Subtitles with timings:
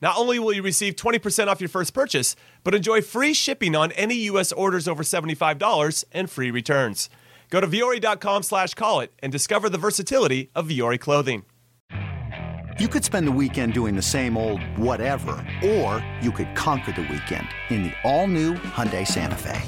[0.00, 3.92] Not only will you receive 20% off your first purchase, but enjoy free shipping on
[3.92, 4.52] any U.S.
[4.52, 7.10] orders over $75 and free returns.
[7.50, 11.44] Go to Vuori.com slash call it and discover the versatility of Vuori clothing.
[12.78, 17.02] You could spend the weekend doing the same old whatever, or you could conquer the
[17.02, 19.60] weekend in the all-new Hyundai Santa Fe.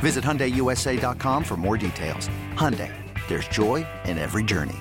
[0.00, 2.28] Visit HyundaiUSA.com for more details.
[2.54, 2.92] Hyundai,
[3.28, 4.78] there's joy in every journey.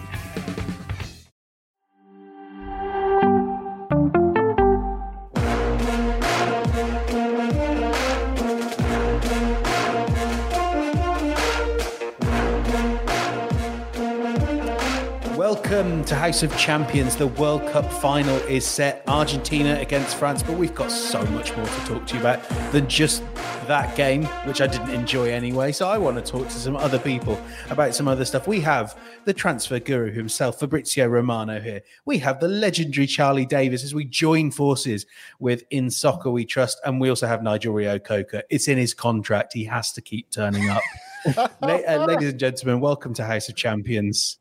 [15.72, 17.16] Welcome to House of Champions.
[17.16, 21.66] The World Cup final is set Argentina against France, but we've got so much more
[21.66, 23.24] to talk to you about than just
[23.68, 25.72] that game, which I didn't enjoy anyway.
[25.72, 28.50] So I want to talk to some other people about some other stuff.
[28.50, 31.80] We have the transfer guru himself, Fabrizio Romano, here.
[32.04, 35.06] We have the legendary Charlie Davies as we join forces
[35.40, 36.82] with In Soccer We Trust.
[36.84, 38.44] And we also have Nigel Reo-Coker.
[38.50, 39.54] It's in his contract.
[39.54, 40.82] He has to keep turning up.
[41.24, 44.41] Uh, ladies and gentlemen, welcome to House of Champions.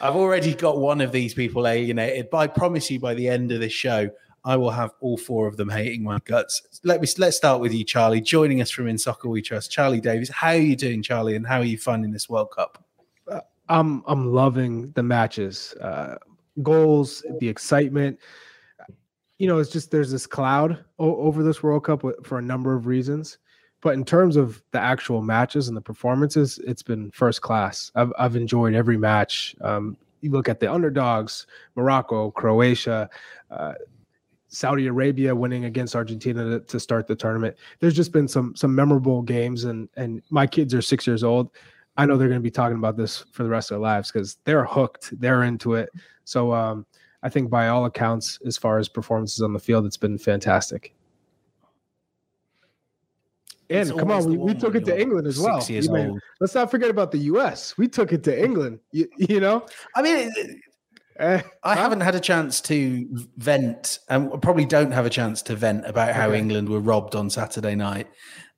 [0.00, 3.50] I've already got one of these people alienated, but I promise you by the end
[3.52, 4.10] of this show,
[4.44, 6.80] I will have all four of them hating my guts.
[6.84, 9.72] Let me let's start with you, Charlie, joining us from In Soccer We Trust.
[9.72, 12.84] Charlie Davies, how are you doing, Charlie, and how are you finding this World Cup?
[13.68, 16.16] I'm I'm loving the matches, uh,
[16.62, 18.20] goals, the excitement.
[19.38, 22.74] You know, it's just there's this cloud o- over this World Cup for a number
[22.74, 23.38] of reasons.
[23.86, 27.92] But in terms of the actual matches and the performances, it's been first class.
[27.94, 29.54] I've I've enjoyed every match.
[29.60, 33.08] Um, you look at the underdogs: Morocco, Croatia,
[33.48, 33.74] uh,
[34.48, 37.54] Saudi Arabia winning against Argentina to, to start the tournament.
[37.78, 41.50] There's just been some some memorable games, and and my kids are six years old.
[41.96, 44.10] I know they're going to be talking about this for the rest of their lives
[44.10, 45.12] because they're hooked.
[45.20, 45.90] They're into it.
[46.24, 46.86] So um,
[47.22, 50.92] I think by all accounts, as far as performances on the field, it's been fantastic.
[53.68, 55.62] And It's come on, we, we took it to England as well.
[55.68, 56.20] years You may- old.
[56.40, 57.76] let's not forget about the U.S.
[57.76, 58.78] We took it to England.
[58.92, 60.30] You, you know, I mean,
[61.18, 65.56] Eh, I haven't had a chance to vent, and probably don't have a chance to
[65.56, 66.38] vent about how Okay.
[66.38, 68.06] England were robbed on Saturday night.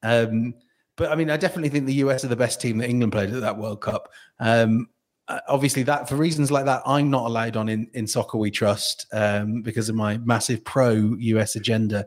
[0.03, 0.55] Um,
[0.97, 3.31] but I mean, I definitely think the US are the best team that England played
[3.33, 4.09] at that World Cup.
[4.41, 4.89] Um,
[5.29, 8.51] uh, obviously, that for reasons like that, I'm not allowed on in, in soccer we
[8.51, 12.07] trust um, because of my massive pro US agenda.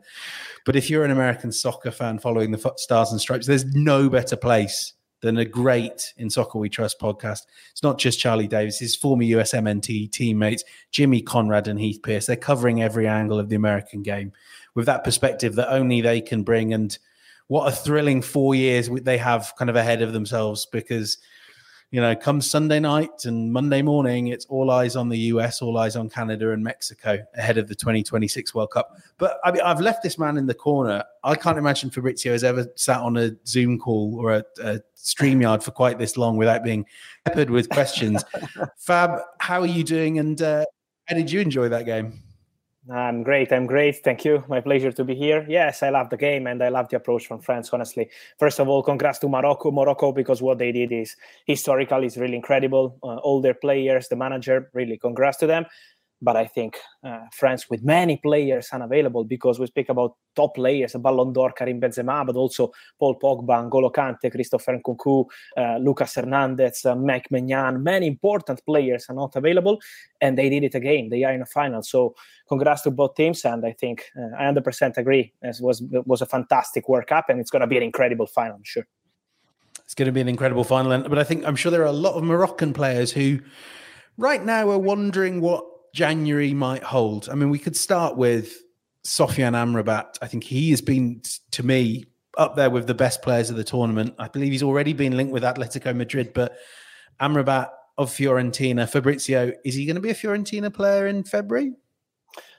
[0.64, 4.36] But if you're an American soccer fan following the Stars and Stripes, there's no better
[4.36, 7.42] place than a great in soccer we trust podcast.
[7.70, 12.26] It's not just Charlie Davies, his former USMNT teammates, Jimmy Conrad and Heath Pearce.
[12.26, 14.32] They're covering every angle of the American game
[14.74, 16.74] with that perspective that only they can bring.
[16.74, 16.98] And
[17.46, 21.18] what a thrilling four years they have kind of ahead of themselves because
[21.92, 25.76] you know, come Sunday night and Monday morning, it's all eyes on the US, all
[25.76, 28.96] eyes on Canada and Mexico ahead of the 2026 World Cup.
[29.18, 31.04] But I mean, I've left this man in the corner.
[31.22, 35.62] I can't imagine Fabrizio has ever sat on a Zoom call or a, a StreamYard
[35.62, 36.86] for quite this long without being
[37.26, 38.24] peppered with questions.
[38.78, 40.18] Fab, how are you doing?
[40.18, 40.64] And uh,
[41.08, 42.22] how did you enjoy that game?
[42.90, 43.52] I'm great.
[43.52, 44.02] I'm great.
[44.02, 44.42] Thank you.
[44.48, 45.46] My pleasure to be here.
[45.48, 47.70] Yes, I love the game and I love the approach from France.
[47.72, 48.10] Honestly,
[48.40, 49.70] first of all, congrats to Morocco.
[49.70, 51.14] Morocco because what they did is
[51.46, 52.02] historical.
[52.02, 52.98] Is really incredible.
[53.04, 55.64] Uh, all their players, the manager, really congrats to them.
[56.22, 60.94] But I think uh, France, with many players unavailable, because we speak about top players,
[60.94, 65.26] Ballon d'Or, Karim Benzema, but also Paul Pogba, N'Golo Kante, Christopher Nkunku,
[65.56, 69.80] uh, Lucas Hernandez, uh, Mike Maignan, many important players are not available,
[70.20, 71.08] and they did it again.
[71.08, 72.14] They are in a final, so
[72.48, 73.44] congrats to both teams.
[73.44, 75.32] And I think uh, I 100% agree.
[75.42, 78.28] It was it was a fantastic World Cup, and it's going to be an incredible
[78.28, 78.86] final, I'm sure.
[79.80, 80.96] It's going to be an incredible final.
[81.08, 83.40] But I think I'm sure there are a lot of Moroccan players who
[84.16, 87.28] right now are wondering what January might hold.
[87.28, 88.54] I mean, we could start with
[89.06, 90.18] Sofian Amrabat.
[90.22, 91.22] I think he has been,
[91.52, 92.04] to me,
[92.38, 94.14] up there with the best players of the tournament.
[94.18, 96.56] I believe he's already been linked with Atletico Madrid, but
[97.20, 97.68] Amrabat
[97.98, 101.72] of Fiorentina, Fabrizio, is he going to be a Fiorentina player in February?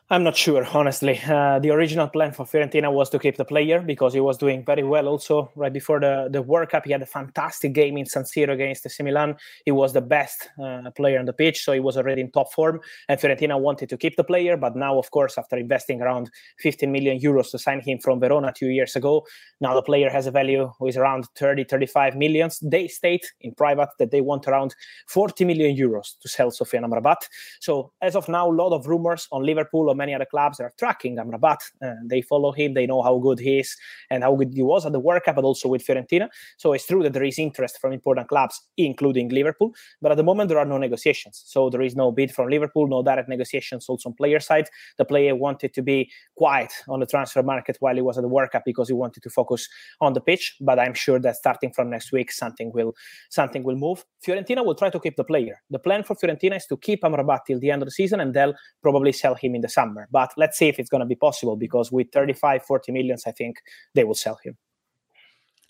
[0.10, 1.20] I'm not sure, honestly.
[1.26, 4.64] Uh, the original plan for Fiorentina was to keep the player because he was doing
[4.66, 5.08] very well.
[5.08, 8.52] Also, right before the, the World Cup, he had a fantastic game in San Siro
[8.52, 9.38] against AC Milan.
[9.64, 12.52] He was the best uh, player on the pitch, so he was already in top
[12.52, 12.82] form.
[13.08, 16.30] And Fiorentina wanted to keep the player, but now, of course, after investing around
[16.60, 19.26] 15 million euros to sign him from Verona two years ago,
[19.62, 22.60] now the player has a value who is around 30, 35 millions.
[22.62, 24.76] They state in private that they want around
[25.08, 27.26] 40 million euros to sell Sofiane Amrabat.
[27.62, 30.74] So, as of now, a lot of rumors on Liverpool or many other clubs are
[30.82, 31.62] tracking Amrabat.
[31.86, 32.70] Uh, they follow him.
[32.74, 33.70] They know how good he is
[34.12, 36.28] and how good he was at the World Cup, but also with Fiorentina.
[36.58, 39.70] So it's true that there is interest from important clubs, including Liverpool.
[40.02, 41.36] But at the moment, there are no negotiations.
[41.46, 44.68] So there is no bid from Liverpool, no direct negotiations also on player side.
[44.98, 48.34] The player wanted to be quiet on the transfer market while he was at the
[48.36, 49.70] World Cup because he wanted to focus
[50.02, 50.56] on the pitch.
[50.60, 52.94] But I'm sure that starting from next week, something will
[53.30, 54.06] something will move.
[54.26, 55.56] Fiorentina will try to keep the player.
[55.70, 58.34] The plan for Fiorentina is to keep Amrabat till the end of the season, and
[58.34, 59.82] they'll probably sell him in the summer.
[60.12, 63.31] But let's see if it's going to be possible because with 35, 40 millions, I
[63.31, 63.57] think
[63.94, 64.57] they will sell him.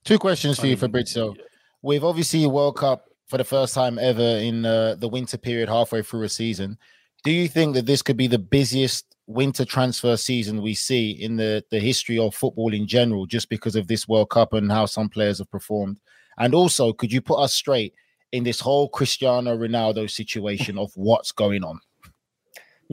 [0.04, 1.34] Two questions for you, Fabrizio.
[1.82, 6.02] We've obviously World Cup for the first time ever in uh, the winter period, halfway
[6.02, 6.78] through a season.
[7.24, 11.38] Do you think that this could be the busiest winter transfer season we see in
[11.38, 14.86] the, the history of football in general, just because of this World Cup and how
[14.86, 16.00] some players have performed?
[16.38, 17.94] And also, could you put us straight
[18.34, 21.80] in this whole Cristiano Ronaldo situation of what's going on?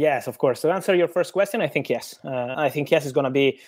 [0.00, 0.62] Yes, of course.
[0.62, 2.18] To answer your first question, I think yes.
[2.24, 3.60] Uh, I think yes is going to be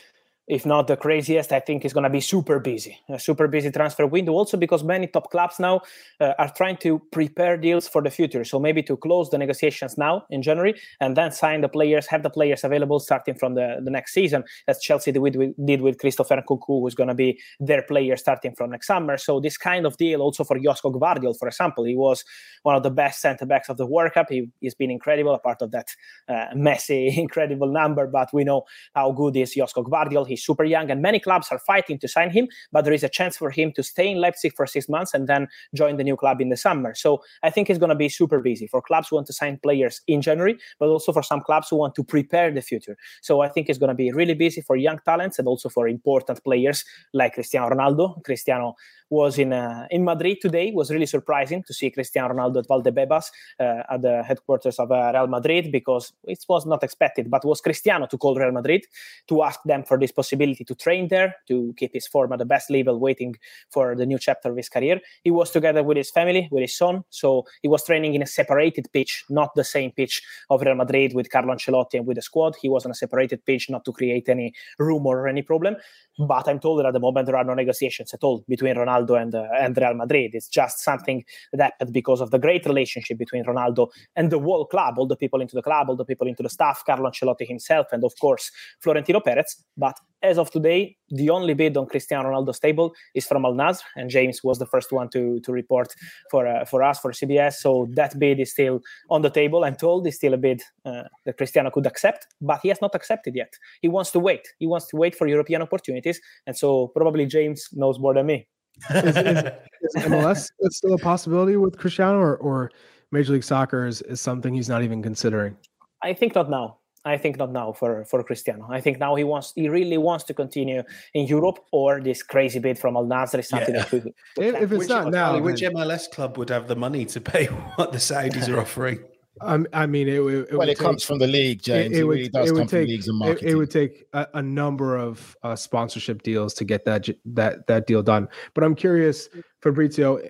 [0.53, 3.71] if not the craziest, I think is going to be super busy, a super busy
[3.71, 4.33] transfer window.
[4.33, 5.81] Also, because many top clubs now
[6.21, 8.45] uh, are trying to prepare deals for the future.
[8.45, 12.23] So maybe to close the negotiations now in January and then sign the players, have
[12.23, 15.97] the players available starting from the, the next season, as Chelsea did with, did with
[15.97, 19.17] Christopher Nkunku, who's going to be their player starting from next summer.
[19.17, 22.25] So this kind of deal also for Josko Gvardiol, for example, he was
[22.63, 24.27] one of the best centre backs of the World Cup.
[24.29, 25.89] He, has been incredible, a part of that
[26.29, 28.07] uh, messy, incredible number.
[28.07, 28.65] But we know
[28.95, 32.49] how good is Josko Gvardiol super young, and many clubs are fighting to sign him.
[32.73, 35.29] But there is a chance for him to stay in Leipzig for six months and
[35.29, 36.95] then join the new club in the summer.
[36.95, 39.59] So I think it's going to be super busy for clubs who want to sign
[39.63, 42.97] players in January, but also for some clubs who want to prepare the future.
[43.21, 45.89] So I think it's going to be really busy for young talents and also for
[45.89, 48.23] important players like Cristiano Ronaldo.
[48.25, 48.75] Cristiano
[49.13, 50.69] was in uh, in Madrid today.
[50.69, 53.27] It was really surprising to see Cristiano Ronaldo at Valdebebas
[53.61, 57.31] uh, at the headquarters of uh, Real Madrid because it was not expected.
[57.31, 58.87] But was Cristiano to call Real Madrid
[59.29, 62.47] to ask them for this possibility to train there, to keep his form at the
[62.47, 63.37] best level, waiting
[63.71, 64.99] for the new chapter of his career.
[65.23, 68.27] He was together with his family, with his son, so he was training in a
[68.27, 72.23] separated pitch, not the same pitch of Real Madrid with Carlo Ancelotti and with the
[72.23, 72.57] squad.
[72.63, 75.77] He was on a separated pitch, not to create any rumor or any problem.
[76.19, 79.02] But I'm told that at the moment there are no negotiations at all between Ronaldo
[79.11, 80.35] and, uh, and Real Madrid.
[80.35, 84.67] It's just something that happened because of the great relationship between Ronaldo and the whole
[84.67, 87.47] club, all the people into the club, all the people into the staff, Carlo Ancelotti
[87.47, 88.51] himself, and of course
[88.81, 89.57] Florentino Perez.
[89.77, 93.83] But as of today, the only bid on Cristiano Ronaldo's table is from Al Nassr,
[93.97, 95.93] and James was the first one to to report
[96.31, 97.55] for uh, for us for CBS.
[97.55, 99.65] So that bid is still on the table.
[99.65, 102.95] I'm told it's still a bid uh, that Cristiano could accept, but he has not
[102.95, 103.53] accepted yet.
[103.81, 104.49] He wants to wait.
[104.59, 108.47] He wants to wait for European opportunities, and so probably James knows more than me.
[108.91, 109.17] Is, is,
[109.83, 112.71] is MLS still a possibility with Cristiano, or, or
[113.11, 115.57] Major League Soccer is, is something he's not even considering?
[116.03, 116.79] I think not now.
[117.05, 118.69] I think not now for for Cristiano.
[118.71, 120.83] I think now he wants he really wants to continue
[121.15, 123.85] in Europe or this crazy bid from Al Nassr is something yeah.
[123.85, 124.05] that
[124.37, 127.05] we, if, if, it's which, not now, which then, MLS club would have the money
[127.07, 129.01] to pay what the Saudis are offering?
[129.41, 131.93] Um, I mean, it, it, it well, it take, comes from the league, James.
[131.93, 133.49] It, it, would, really does come take, from leagues and marketing.
[133.49, 137.87] It, would take a, a number of uh, sponsorship deals to get that that that
[137.87, 138.29] deal done.
[138.55, 139.29] But I'm curious,
[139.63, 140.21] Fabrizio,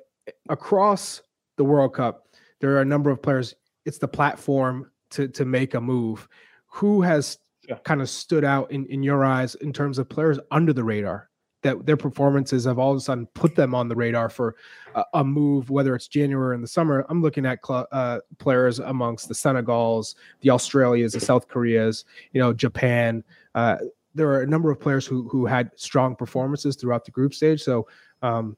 [0.48, 1.22] across
[1.56, 2.28] the World Cup,
[2.60, 3.54] there are a number of players.
[3.84, 6.28] It's the platform to to make a move
[6.66, 7.76] who has yeah.
[7.84, 11.28] kind of stood out in, in your eyes in terms of players under the radar
[11.62, 14.56] that their performances have all of a sudden put them on the radar for
[14.94, 17.06] a, a move, whether it's January or in the summer.
[17.08, 22.40] I'm looking at cl- uh, players amongst the Senegals, the Australias, the South Koreas, you
[22.40, 23.24] know, Japan.
[23.54, 23.76] Uh,
[24.14, 27.62] there are a number of players who who had strong performances throughout the group stage.
[27.62, 27.86] So,
[28.20, 28.56] um,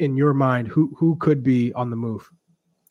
[0.00, 2.28] in your mind, who who could be on the move?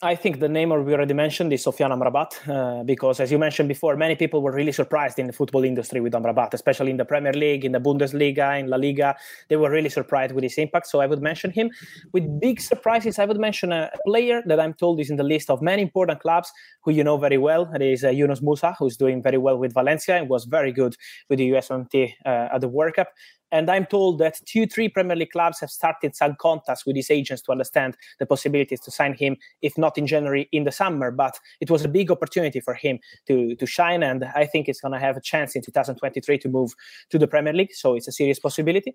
[0.03, 3.67] I think the name we already mentioned is Sofiane Amrabat, uh, because as you mentioned
[3.67, 7.05] before, many people were really surprised in the football industry with Amrabat, especially in the
[7.05, 9.15] Premier League, in the Bundesliga, in La Liga.
[9.49, 11.71] They were really surprised with his impact, so I would mention him.
[12.13, 15.49] With big surprises, I would mention a player that I'm told is in the list
[15.49, 16.51] of many important clubs
[16.83, 17.67] who you know very well.
[17.73, 20.95] It is uh, Yunus Musah, who's doing very well with Valencia and was very good
[21.27, 23.07] with the USMT uh, at the World Cup.
[23.51, 27.09] And I'm told that two, three Premier League clubs have started some contacts with his
[27.09, 31.11] agents to understand the possibilities to sign him, if not in January, in the summer.
[31.11, 34.03] But it was a big opportunity for him to, to shine.
[34.03, 36.73] And I think it's going to have a chance in 2023 to move
[37.09, 37.73] to the Premier League.
[37.73, 38.93] So it's a serious possibility.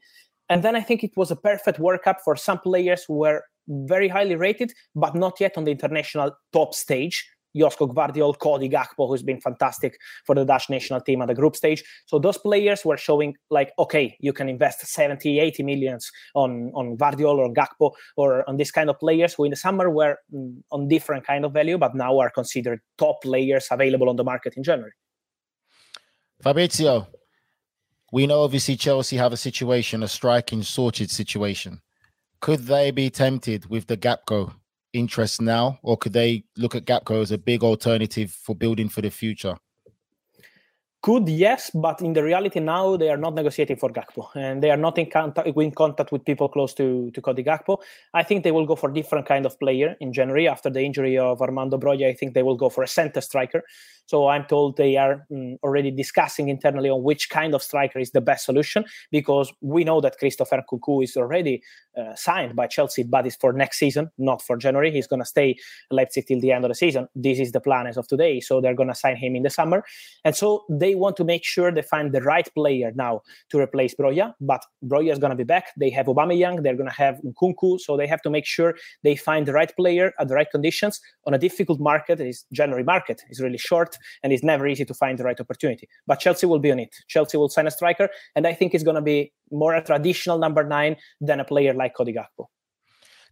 [0.48, 3.42] And then I think it was a perfect World Cup for some players who were
[3.68, 7.26] very highly rated, but not yet on the international top stage.
[7.56, 11.56] Josko Gvardiol, Cody Gakpo, who's been fantastic for the Dutch national team at the group
[11.56, 11.82] stage.
[12.06, 16.96] So those players were showing like, okay, you can invest 70, 80 millions on, on
[16.96, 20.56] Gvardiol or Gakpo or on this kind of players who in the summer were mm,
[20.70, 24.54] on different kind of value, but now are considered top players available on the market
[24.56, 24.92] in January.
[26.40, 27.06] Fabrizio,
[28.12, 31.80] we know obviously Chelsea have a situation, a striking sorted situation.
[32.40, 34.54] Could they be tempted with the Gakpo
[34.92, 39.00] interest now, or could they look at Gakpo as a big alternative for building for
[39.00, 39.56] the future?
[41.02, 44.70] Could yes, but in the reality now they are not negotiating for Gakpo, and they
[44.70, 47.78] are not in contact, in contact with people close to to Cody Gakpo.
[48.14, 51.18] I think they will go for different kind of player in January after the injury
[51.18, 52.06] of Armando Broja.
[52.06, 53.64] I think they will go for a center striker.
[54.06, 58.10] So I'm told they are um, already discussing internally on which kind of striker is
[58.10, 61.62] the best solution because we know that Christopher Nkunku is already
[61.96, 64.90] uh, signed by Chelsea, but it's for next season, not for January.
[64.90, 65.56] He's going to stay
[65.90, 67.08] Leipzig till the end of the season.
[67.14, 68.40] This is the plan as of today.
[68.40, 69.84] So they're going to sign him in the summer.
[70.24, 73.94] And so they want to make sure they find the right player now to replace
[73.94, 74.34] Broja.
[74.40, 75.66] But Broja is going to be back.
[75.76, 76.62] They have Aubameyang.
[76.62, 77.80] They're going to have Nkunku.
[77.80, 81.00] So they have to make sure they find the right player at the right conditions
[81.26, 82.20] on a difficult market.
[82.20, 83.22] It's January market.
[83.28, 85.88] It's really short and it's never easy to find the right opportunity.
[86.06, 86.94] But Chelsea will be on it.
[87.08, 88.08] Chelsea will sign a striker.
[88.34, 91.74] And I think it's going to be more a traditional number nine than a player
[91.74, 92.46] like Cody Gakpo.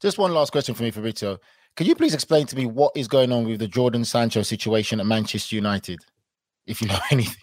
[0.01, 1.39] Just one last question for me, Fabrizio.
[1.77, 5.01] Can you please explain to me what is going on with the Jordan Sancho situation
[5.01, 6.01] at Manchester United?
[6.67, 7.37] If you know anything.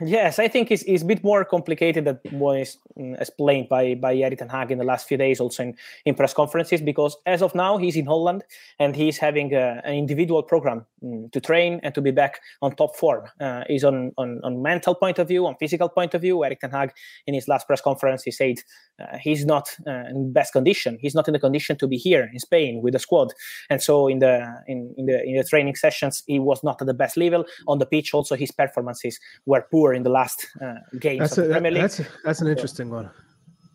[0.00, 4.14] yes, I think it's, it's a bit more complicated than was mm, explained by by
[4.14, 6.80] Erik ten Hag in the last few days, also in, in press conferences.
[6.80, 8.44] Because as of now, he's in Holland
[8.78, 12.74] and he's having a, an individual program um, to train and to be back on
[12.76, 13.24] top form.
[13.40, 16.44] Uh, he's on, on on mental point of view, on physical point of view.
[16.44, 16.92] Erik ten Hag
[17.26, 18.58] in his last press conference, he said
[19.00, 20.98] uh, he's not uh, in best condition.
[21.00, 23.32] He's not in the condition to be here in Spain with the squad.
[23.70, 26.86] And so in the in, in the in the training sessions, he was not at
[26.86, 28.14] the best level on the pitch.
[28.14, 31.72] Also, his performances were poor in the last uh, games that's of a, the Premier
[31.72, 31.82] League.
[31.82, 33.08] That's, that's an interesting one.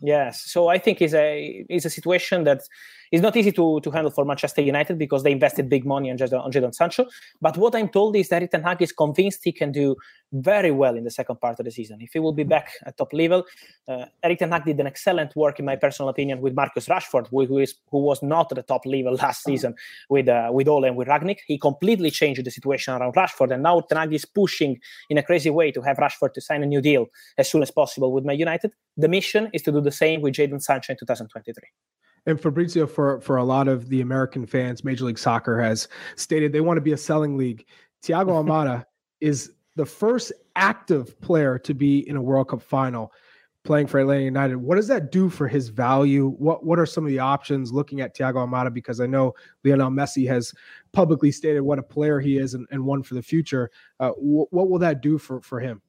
[0.05, 2.61] Yes, so I think it's a it's a situation that
[3.11, 6.17] is not easy to, to handle for Manchester United because they invested big money on
[6.17, 7.05] Jadon, on Jadon Sancho.
[7.41, 9.95] But what I'm told is that ten Hag is convinced he can do
[10.31, 11.99] very well in the second part of the season.
[12.01, 13.45] If he will be back at top level,
[13.87, 17.27] uh, Erik ten Hag did an excellent work, in my personal opinion, with Marcus Rashford,
[17.27, 19.75] who, is who was not at the top level last season
[20.09, 21.39] with uh, with Ole and with Rangnick.
[21.47, 24.79] He completely changed the situation around Rashford, and now ten Hag is pushing
[25.09, 27.07] in a crazy way to have Rashford to sign a new deal
[27.37, 28.71] as soon as possible with Man United.
[28.97, 31.63] The mission is to do the same with Jadon Sancho in 2023.
[32.25, 36.51] And Fabrizio, for for a lot of the American fans, Major League Soccer has stated
[36.53, 37.65] they want to be a selling league.
[38.01, 38.85] Thiago Almada
[39.21, 43.11] is the first active player to be in a World Cup final
[43.63, 44.57] playing for Atlanta United.
[44.57, 46.29] What does that do for his value?
[46.37, 48.73] What what are some of the options looking at Thiago Almada?
[48.73, 50.53] Because I know Lionel Messi has
[50.91, 53.69] publicly stated what a player he is and, and one for the future.
[53.99, 55.81] Uh, wh- what will that do for, for him?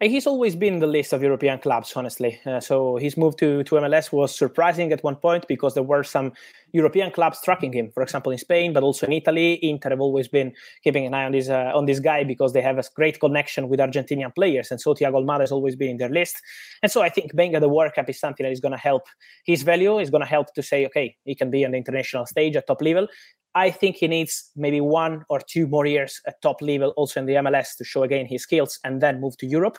[0.00, 2.40] He's always been in the list of European clubs, honestly.
[2.44, 6.02] Uh, so his move to, to MLS was surprising at one point because there were
[6.02, 6.32] some
[6.72, 7.90] European clubs tracking him.
[7.92, 9.54] For example, in Spain, but also in Italy.
[9.62, 12.62] Inter have always been keeping an eye on this uh, on this guy because they
[12.62, 15.96] have a great connection with Argentinian players, and so Thiago Almada has always been in
[15.98, 16.40] their list.
[16.82, 18.78] And so I think being at the World Cup is something that is going to
[18.78, 19.04] help
[19.44, 19.98] his value.
[19.98, 22.66] Is going to help to say, okay, he can be on the international stage at
[22.66, 23.06] top level.
[23.54, 27.26] I think he needs maybe one or two more years at top level, also in
[27.26, 29.78] the MLS, to show again his skills and then move to Europe.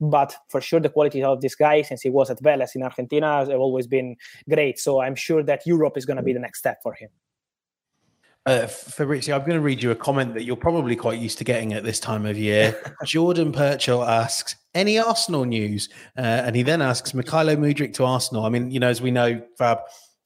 [0.00, 3.38] But for sure, the quality of this guy, since he was at Vélez in Argentina,
[3.38, 4.16] has always been
[4.50, 4.80] great.
[4.80, 7.10] So I'm sure that Europe is going to be the next step for him.
[8.44, 11.44] Uh, Fabrizio, I'm going to read you a comment that you're probably quite used to
[11.44, 12.76] getting at this time of year.
[13.04, 15.88] Jordan Purchell asks, any Arsenal news?
[16.18, 18.44] Uh, and he then asks, Mykhailo Mudryk to Arsenal.
[18.44, 19.78] I mean, you know, as we know, Fab,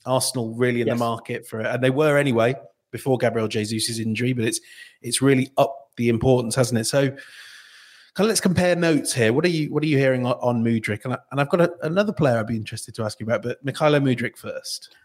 [0.07, 0.95] Arsenal really in yes.
[0.95, 1.67] the market for it.
[1.67, 2.55] And they were anyway
[2.97, 4.61] before Gabriel Jesus' injury, but it's
[5.03, 6.85] it's really up the importance, hasn't it?
[6.85, 9.33] So kind of let's compare notes here.
[9.33, 11.05] What are you what are you hearing on, on Mudryk?
[11.05, 13.43] And, I, and I've got a, another player I'd be interested to ask you about,
[13.43, 14.97] but Mykhailo Mudryk first.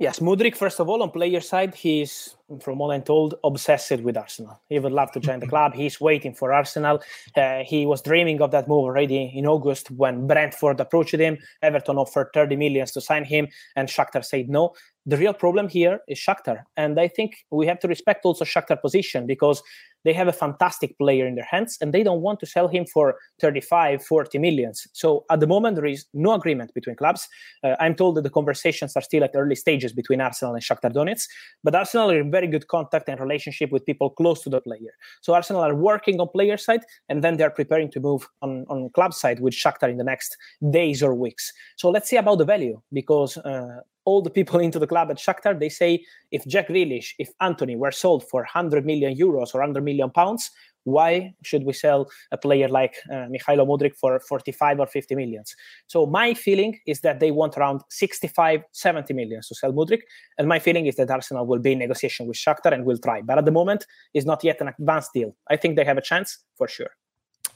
[0.00, 4.16] Yes, Mudryk, first of all, on player side, he's, from what I'm told, obsessed with
[4.16, 4.60] Arsenal.
[4.68, 5.72] He would love to join the club.
[5.72, 7.00] He's waiting for Arsenal.
[7.36, 11.38] Uh, he was dreaming of that move already in August when Brentford approached him.
[11.62, 13.46] Everton offered 30 millions to sign him,
[13.76, 14.74] and Shakhtar said no.
[15.06, 16.64] The real problem here is Shakhtar.
[16.76, 19.62] And I think we have to respect also Shakhtar position because
[20.04, 22.84] they have a fantastic player in their hands and they don't want to sell him
[22.86, 24.86] for 35 40 millions.
[24.92, 27.28] So at the moment there is no agreement between clubs.
[27.62, 30.92] Uh, i'm told that the conversations are still at early stages between arsenal and shakhtar
[30.92, 31.26] donetsk
[31.62, 34.92] but arsenal are in very good contact and relationship with people close to the player.
[35.22, 38.90] So arsenal are working on player side and then they're preparing to move on, on
[38.90, 40.36] club side with shakhtar in the next
[40.70, 41.52] days or weeks.
[41.76, 45.18] So let's see about the value because uh, all the people into the club at
[45.18, 49.60] Shakhtar, they say if Jack Grealish, if Anthony were sold for 100 million euros or
[49.60, 50.50] 100 million pounds,
[50.84, 55.56] why should we sell a player like uh, Mykhailo Mudryk for 45 or 50 millions?
[55.86, 60.02] So my feeling is that they want around 65, 70 millions to sell Mudryk.
[60.38, 63.22] And my feeling is that Arsenal will be in negotiation with Shakhtar and will try.
[63.22, 65.34] But at the moment, it's not yet an advanced deal.
[65.50, 66.90] I think they have a chance for sure.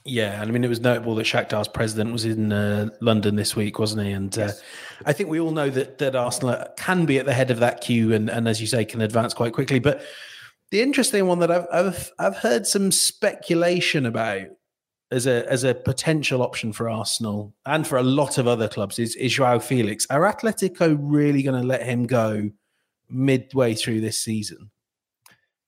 [0.08, 3.54] Yeah, and I mean, it was notable that Shakhtar's president was in uh, London this
[3.54, 4.12] week, wasn't he?
[4.12, 4.60] And uh, yes.
[4.60, 7.60] uh, I think we all know that that Arsenal can be at the head of
[7.60, 9.80] that queue, and, and as you say, can advance quite quickly.
[9.80, 10.02] But
[10.70, 14.46] the interesting one that I've I've, I've heard some speculation about
[15.10, 18.98] as a as a potential option for Arsenal and for a lot of other clubs
[18.98, 20.06] is is Joao Felix.
[20.08, 22.50] Are Atletico really going to let him go
[23.10, 24.70] midway through this season?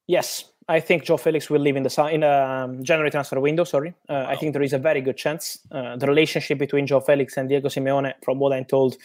[0.07, 3.65] Yes, I think Joao Felix will leave in the in a um, January transfer window.
[3.65, 5.59] Sorry, uh, I think there is a very good chance.
[5.73, 8.97] Uh, the relationship between Joao Felix and Diego Simeone, from what I'm told,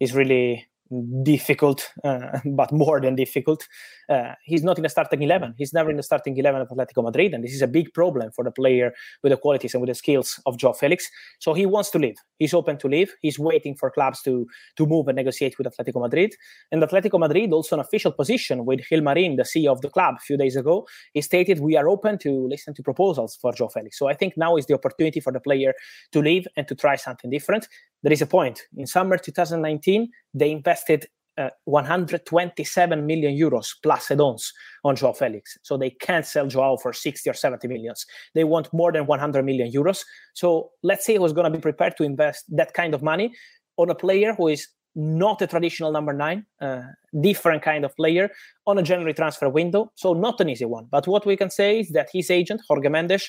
[0.00, 0.66] is really
[1.22, 3.68] difficult, uh, but more than difficult.
[4.10, 5.54] Uh, he's not in the starting 11.
[5.56, 7.32] He's never in the starting 11 of Atletico Madrid.
[7.32, 9.94] And this is a big problem for the player with the qualities and with the
[9.94, 11.08] skills of Joao Felix.
[11.38, 12.16] So he wants to leave.
[12.38, 13.14] He's open to leave.
[13.22, 16.34] He's waiting for clubs to, to move and negotiate with Atletico Madrid.
[16.72, 20.16] And Atletico Madrid, also an official position with Gil Marin, the CEO of the club,
[20.18, 23.68] a few days ago, he stated, We are open to listen to proposals for Joao
[23.68, 23.96] Felix.
[23.96, 25.72] So I think now is the opportunity for the player
[26.10, 27.68] to leave and to try something different.
[28.02, 28.62] There is a point.
[28.76, 31.06] In summer 2019, they invested
[31.40, 34.52] uh, 127 million euros plus add-ons
[34.84, 35.56] on Joao Felix.
[35.62, 38.04] So they can't sell Joao for 60 or 70 millions.
[38.34, 40.04] They want more than 100 million euros.
[40.34, 43.32] So let's say he was going to be prepared to invest that kind of money
[43.76, 46.82] on a player who is not a traditional number nine, uh,
[47.20, 48.28] different kind of player
[48.66, 49.90] on a January transfer window.
[49.94, 50.88] So not an easy one.
[50.90, 53.28] But what we can say is that his agent, Jorge Mendes,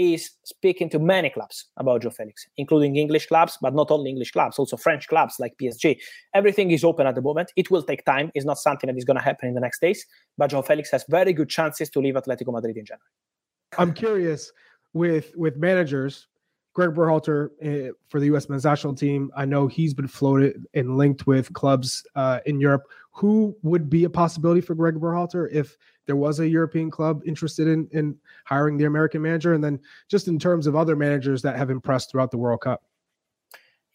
[0.00, 4.32] is speaking to many clubs about Joao Felix, including English clubs, but not only English
[4.32, 5.98] clubs, also French clubs like PSG.
[6.34, 7.52] Everything is open at the moment.
[7.54, 8.30] It will take time.
[8.34, 10.06] It's not something that is going to happen in the next days.
[10.38, 13.12] But Joao Felix has very good chances to leave Atletico Madrid in January.
[13.76, 14.50] I'm curious
[14.94, 16.28] with with managers.
[16.72, 18.48] Greg Berhalter uh, for the U.S.
[18.48, 19.30] men's national team.
[19.36, 22.84] I know he's been floated and linked with clubs uh, in Europe.
[23.12, 27.66] Who would be a possibility for Greg Berhalter if there was a European club interested
[27.66, 31.56] in in hiring the American manager, and then just in terms of other managers that
[31.56, 32.82] have impressed throughout the World Cup.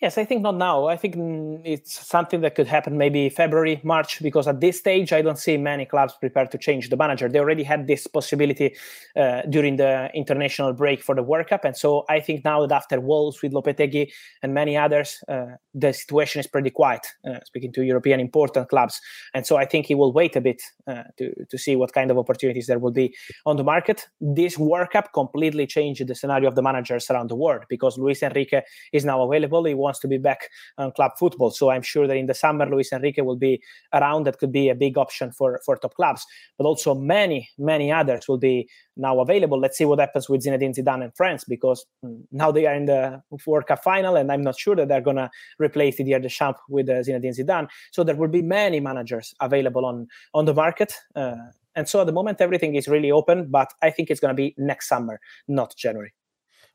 [0.02, 0.88] Yes, I think not now.
[0.88, 1.16] I think
[1.64, 5.56] it's something that could happen maybe February, March, because at this stage, I don't see
[5.56, 7.30] many clubs prepared to change the manager.
[7.30, 8.76] They already had this possibility
[9.16, 11.64] uh, during the international break for the World Cup.
[11.64, 14.12] And so I think now that after Wolves with Lopetegui
[14.44, 19.00] and many others, uh, the situation is pretty quiet, uh, speaking to European important clubs.
[19.34, 22.12] And so I think he will wait a bit uh, to, to see what kind
[22.12, 24.08] of opportunities there will be on the market.
[24.20, 28.22] This World Cup completely changed the scenario of the managers around the world because Luis
[28.22, 29.64] Enrique is now available.
[29.64, 30.42] He wants to be back
[30.78, 31.52] on club football.
[31.52, 33.54] So I'm sure that in the summer, Luis Enrique will be
[33.94, 34.26] around.
[34.26, 36.26] That could be a big option for, for top clubs.
[36.58, 38.68] But also many, many others will be
[38.98, 39.60] now available.
[39.60, 42.86] Let's see what happens with Zinedine Zidane in France because mm, now they are in
[42.86, 46.60] the World Cup final, and I'm not sure that they're going to replace Didier Deschamps
[46.70, 47.68] with uh, Zinedine Zidane.
[47.92, 50.94] So there will be many managers available on on the market.
[51.16, 51.36] Uh,
[51.76, 54.42] and so at the moment, everything is really open, but I think it's going to
[54.44, 56.14] be next summer, not January.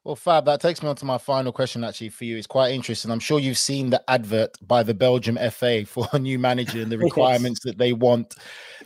[0.03, 2.39] Well, Fab, that takes me on to my final question actually for you.
[2.39, 3.11] It's quite interesting.
[3.11, 6.91] I'm sure you've seen the advert by the Belgium FA for a new manager and
[6.91, 7.73] the requirements yes.
[7.73, 8.35] that they want.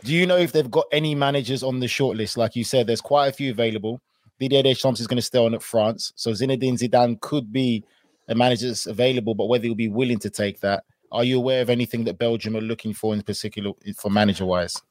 [0.03, 2.35] Do you know if they've got any managers on the shortlist?
[2.35, 4.01] Like you said, there's quite a few available.
[4.39, 6.11] Didier Deschamps is going to stay on at France.
[6.17, 7.85] So Zinedine Zidane could be
[8.27, 10.83] a manager that's available, but whether he'll be willing to take that.
[11.13, 14.81] Are you aware of anything that Belgium are looking for in particular for manager wise?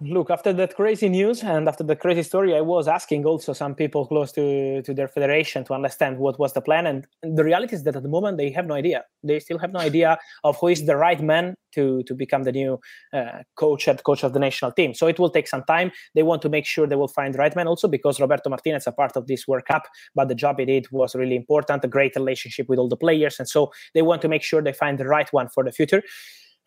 [0.00, 3.74] Look, after that crazy news and after the crazy story, I was asking also some
[3.74, 6.86] people close to, to their federation to understand what was the plan.
[6.86, 9.02] And the reality is that at the moment they have no idea.
[9.24, 12.52] They still have no idea of who is the right man to, to become the
[12.52, 12.78] new
[13.12, 14.94] uh, coach at coach of the national team.
[14.94, 15.90] So it will take some time.
[16.14, 18.86] They want to make sure they will find the right man also because Roberto Martinez
[18.86, 19.82] a part of this World Cup,
[20.14, 23.40] but the job he did was really important, a great relationship with all the players.
[23.40, 26.04] And so they want to make sure they find the right one for the future.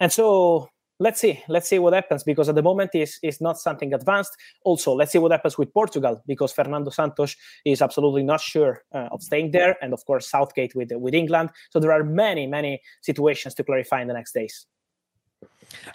[0.02, 0.68] And so
[1.02, 4.38] let's see let's see what happens because at the moment is is not something advanced
[4.64, 7.36] also let's see what happens with portugal because fernando santos
[7.66, 11.50] is absolutely not sure uh, of staying there and of course southgate with with england
[11.72, 14.68] so there are many many situations to clarify in the next days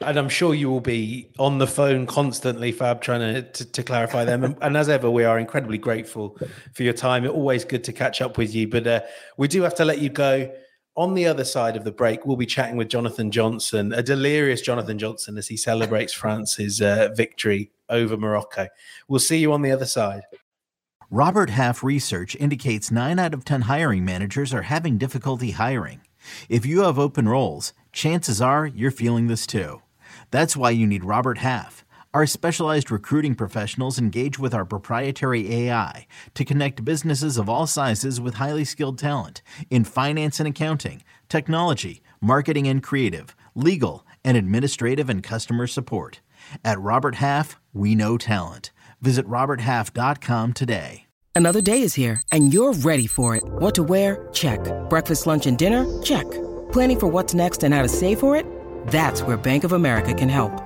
[0.00, 3.82] And I'm sure you will be on the phone constantly, Fab, trying to, to, to
[3.82, 4.42] clarify them.
[4.42, 6.36] And, and, as ever, we are incredibly grateful
[6.72, 7.24] for your time.
[7.24, 9.00] It's always good to catch up with you, but uh,
[9.36, 10.50] we do have to let you go.
[10.96, 14.62] On the other side of the break, we'll be chatting with Jonathan Johnson, a delirious
[14.62, 18.66] Jonathan Johnson, as he celebrates France's uh, victory over Morocco.
[19.06, 20.22] We'll see you on the other side.
[21.10, 26.00] Robert Half research indicates nine out of 10 hiring managers are having difficulty hiring.
[26.48, 29.82] If you have open roles, chances are you're feeling this too.
[30.30, 31.84] That's why you need Robert Half.
[32.16, 38.22] Our specialized recruiting professionals engage with our proprietary AI to connect businesses of all sizes
[38.22, 45.10] with highly skilled talent in finance and accounting, technology, marketing and creative, legal, and administrative
[45.10, 46.22] and customer support.
[46.64, 48.72] At Robert Half, we know talent.
[49.02, 51.04] Visit RobertHalf.com today.
[51.34, 53.44] Another day is here, and you're ready for it.
[53.44, 54.26] What to wear?
[54.32, 54.60] Check.
[54.88, 55.84] Breakfast, lunch, and dinner?
[56.02, 56.24] Check.
[56.72, 58.46] Planning for what's next and how to save for it?
[58.86, 60.65] That's where Bank of America can help.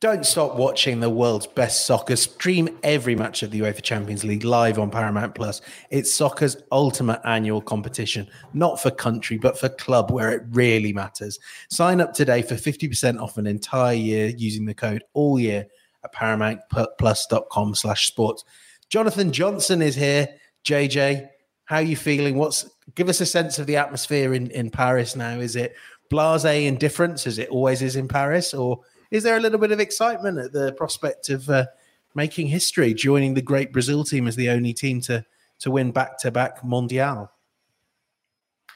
[0.00, 2.16] Don't stop watching the world's best soccer.
[2.16, 5.60] Stream every match of the UEFA Champions League live on Paramount Plus.
[5.90, 11.38] It's soccer's ultimate annual competition, not for country, but for club where it really matters.
[11.68, 15.66] Sign up today for 50% off an entire year using the code all year
[16.02, 18.42] at paramountplus.com slash sports.
[18.88, 20.28] Jonathan Johnson is here.
[20.64, 21.28] JJ,
[21.66, 22.36] how are you feeling?
[22.36, 25.38] What's give us a sense of the atmosphere in, in Paris now?
[25.40, 25.76] Is it
[26.08, 29.80] blase indifference as it always is in Paris, or is there a little bit of
[29.80, 31.66] excitement at the prospect of uh,
[32.14, 35.24] making history, joining the great Brazil team as the only team to
[35.60, 37.28] to win back to back Mondial?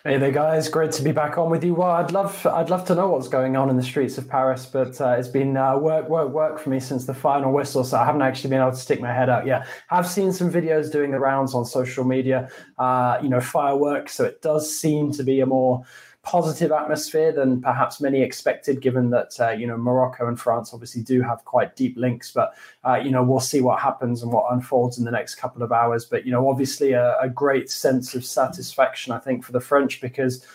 [0.06, 0.68] Hey there, guys!
[0.68, 1.74] Great to be back on with you.
[1.74, 4.66] Well, I'd love, I'd love to know what's going on in the streets of Paris,
[4.66, 7.96] but uh, it's been uh, work, work, work for me since the final whistle, so
[7.96, 9.66] I haven't actually been able to stick my head out yet.
[9.90, 14.12] I've seen some videos doing the rounds on social media, uh, you know, fireworks.
[14.12, 15.84] So it does seem to be a more
[16.24, 21.02] positive atmosphere than perhaps many expected, given that uh, you know Morocco and France obviously
[21.02, 22.32] do have quite deep links.
[22.32, 25.62] But uh, you know we'll see what happens and what unfolds in the next couple
[25.62, 26.04] of hours.
[26.04, 30.00] But you know obviously a, a great sense of satisfaction, I think, for the French
[30.00, 30.46] because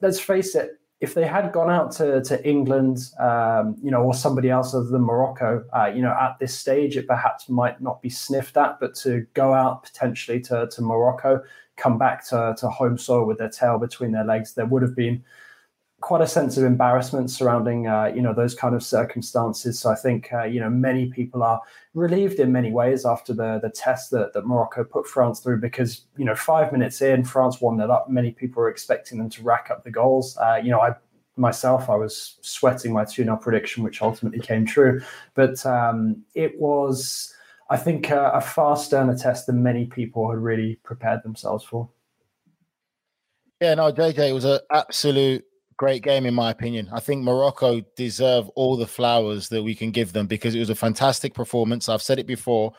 [0.00, 4.14] let's face it, if they had gone out to, to England, um, you know, or
[4.14, 8.02] somebody else other than Morocco, uh, you know, at this stage, it perhaps might not
[8.02, 11.40] be sniffed at, but to go out potentially to, to Morocco,
[11.78, 14.94] come back to, to home soil with their tail between their legs, there would have
[14.94, 15.24] been
[16.00, 19.78] quite a sense of embarrassment surrounding uh, you know those kind of circumstances.
[19.80, 21.60] So I think uh, you know many people are
[21.94, 26.02] relieved in many ways after the the test that, that Morocco put France through because
[26.16, 28.08] you know five minutes in France won that up.
[28.08, 30.36] Many people were expecting them to rack up the goals.
[30.36, 30.94] Uh, you know I
[31.36, 35.00] myself I was sweating my 2 0 prediction, which ultimately came true,
[35.34, 37.34] but um, it was.
[37.70, 41.88] I think uh, a far sterner test than many people had really prepared themselves for.
[43.60, 45.44] Yeah, no, JJ, it was an absolute
[45.76, 46.88] great game in my opinion.
[46.92, 50.70] I think Morocco deserve all the flowers that we can give them because it was
[50.70, 51.88] a fantastic performance.
[51.88, 52.72] I've said it before.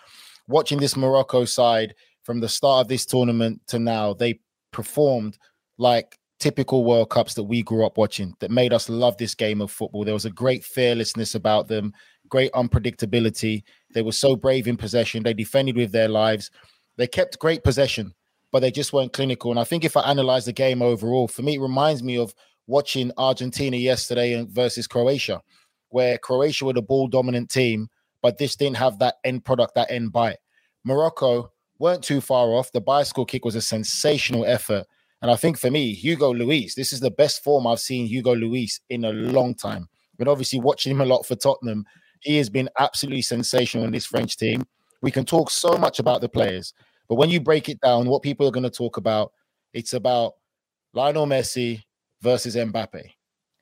[0.48, 4.40] Watching this Morocco side from the start of this tournament to now, they
[4.72, 5.38] performed
[5.78, 9.62] like typical World Cups that we grew up watching that made us love this game
[9.62, 10.04] of football.
[10.04, 11.94] There was a great fearlessness about them,
[12.30, 13.64] great unpredictability.
[13.94, 15.24] They were so brave in possession.
[15.24, 16.52] They defended with their lives.
[16.98, 18.14] They kept great possession,
[18.52, 19.52] but they just weren't clinical.
[19.52, 22.34] And I think if I analyze the game overall, for me, it reminds me of
[22.68, 25.42] watching Argentina yesterday versus Croatia,
[25.90, 27.88] where Croatia were the ball dominant team,
[28.22, 30.38] but this didn't have that end product, that end bite.
[30.84, 32.72] Morocco weren't too far off.
[32.72, 34.86] The bicycle kick was a sensational effort.
[35.22, 38.36] And I think for me, Hugo Lloris, this is the best form I've seen Hugo
[38.36, 39.88] Lloris in a long time.
[40.18, 41.86] But obviously, watching him a lot for Tottenham,
[42.22, 44.66] he has been absolutely sensational in this French team.
[45.02, 46.74] We can talk so much about the players,
[47.08, 49.32] but when you break it down, what people are going to talk about,
[49.74, 50.34] it's about
[50.94, 51.84] Lionel Messi,
[52.22, 53.12] versus Mbappe.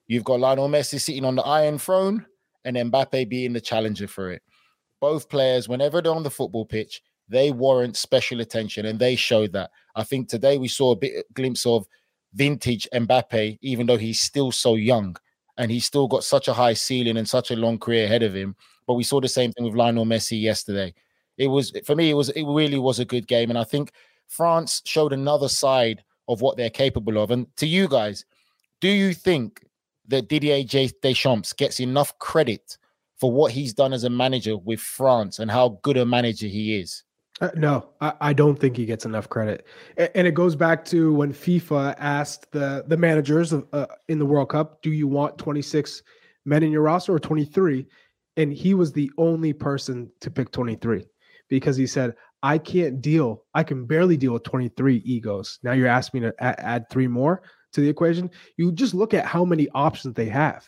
[0.08, 2.26] You've got Lionel Messi sitting on the Iron Throne
[2.66, 4.42] and Mbappe being the challenger for it.
[5.00, 9.52] Both players, whenever they're on the football pitch, they warrant special attention, and they showed
[9.54, 9.70] that.
[9.96, 11.86] I think today we saw a bit a glimpse of
[12.34, 15.18] vintage Mbappe, even though he's still so young
[15.58, 18.36] and he's still got such a high ceiling and such a long career ahead of
[18.36, 18.56] him.
[18.86, 20.94] But we saw the same thing with Lionel Messi yesterday.
[21.38, 23.92] It was for me, it was it really was a good game, and I think
[24.28, 27.32] France showed another side of what they're capable of.
[27.32, 28.26] And to you guys,
[28.82, 29.64] do you think
[30.08, 30.64] that Didier
[31.02, 32.78] Deschamps gets enough credit
[33.18, 36.80] for what he's done as a manager with France and how good a manager he
[36.80, 37.04] is?
[37.40, 40.84] Uh, no, I, I, don't think he gets enough credit, and, and, it goes back
[40.86, 45.08] to when FIFA asked the the managers of, uh, in the World Cup, "Do you
[45.08, 46.02] want 26
[46.46, 47.86] men in your roster or 23?"
[48.38, 51.06] And he was the only person to pick 23
[51.48, 53.44] because he said, "I can't deal.
[53.54, 57.08] I can barely deal with 23 egos." Now you're asking me to add, add three
[57.08, 58.32] more to the equation.
[58.58, 60.66] You just look at how many options they have.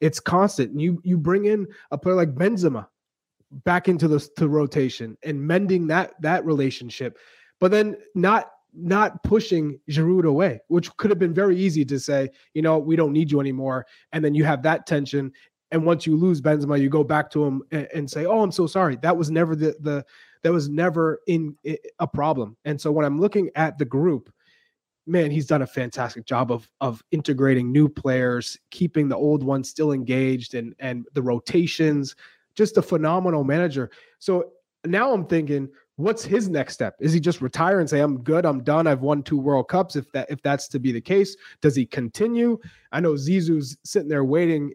[0.00, 0.78] It's constant.
[0.78, 2.86] You you bring in a player like Benzema
[3.64, 7.18] back into the to rotation and mending that that relationship,
[7.60, 12.30] but then not not pushing Giroud away, which could have been very easy to say,
[12.54, 15.32] you know, we don't need you anymore, and then you have that tension.
[15.70, 18.52] And once you lose Benzema, you go back to him and, and say, "Oh, I'm
[18.52, 18.96] so sorry.
[19.02, 20.04] That was never the the
[20.42, 21.56] that was never in
[21.98, 24.32] a problem." And so when I'm looking at the group,
[25.06, 29.68] man, he's done a fantastic job of of integrating new players, keeping the old ones
[29.68, 32.16] still engaged, and and the rotations,
[32.54, 33.90] just a phenomenal manager.
[34.18, 34.52] So
[34.84, 36.96] now I'm thinking, what's his next step?
[37.00, 39.96] Is he just retire and say, "I'm good, I'm done, I've won two World Cups"?
[39.96, 42.58] If that if that's to be the case, does he continue?
[42.90, 44.72] I know Zizou's sitting there waiting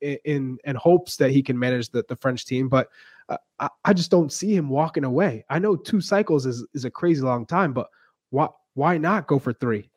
[0.00, 2.88] in in, in hopes that he can manage the, the French team, but
[3.28, 5.44] uh, I, I just don't see him walking away.
[5.48, 7.88] I know two cycles is is a crazy long time, but
[8.30, 9.90] why why not go for three?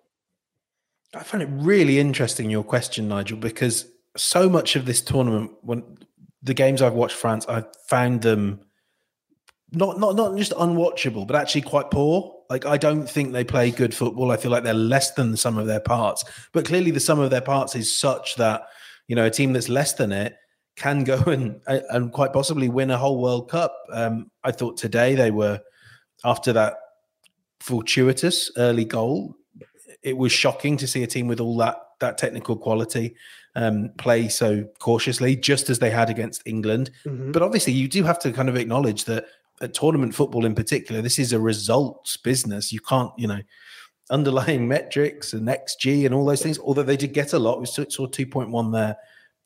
[1.16, 5.84] I find it really interesting your question, Nigel, because so much of this tournament, when
[6.44, 8.60] the games I've watched France, I've found them
[9.72, 12.32] not not not just unwatchable, but actually quite poor.
[12.50, 14.32] Like I don't think they play good football.
[14.32, 16.24] I feel like they're less than the sum of their parts.
[16.52, 18.68] But clearly, the sum of their parts is such that
[19.08, 20.36] you know a team that's less than it
[20.76, 23.76] can go and and quite possibly win a whole World Cup.
[23.92, 25.60] Um, I thought today they were
[26.24, 26.76] after that
[27.60, 29.36] fortuitous early goal.
[30.04, 33.16] It was shocking to see a team with all that that technical quality
[33.56, 36.92] um, play so cautiously, just as they had against England.
[37.06, 37.32] Mm-hmm.
[37.32, 39.26] But obviously, you do have to kind of acknowledge that
[39.62, 42.74] at tournament football in particular, this is a results business.
[42.74, 43.40] You can't, you know,
[44.10, 46.60] underlying metrics and XG and all those things.
[46.60, 48.98] Although they did get a lot, we saw two point one there.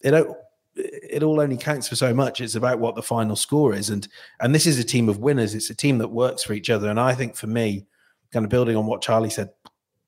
[0.02, 0.36] It don't.
[0.80, 2.40] It all only counts for so much.
[2.40, 4.08] It's about what the final score is, and
[4.40, 5.56] and this is a team of winners.
[5.56, 6.88] It's a team that works for each other.
[6.90, 7.88] And I think for me,
[8.32, 9.50] kind of building on what Charlie said,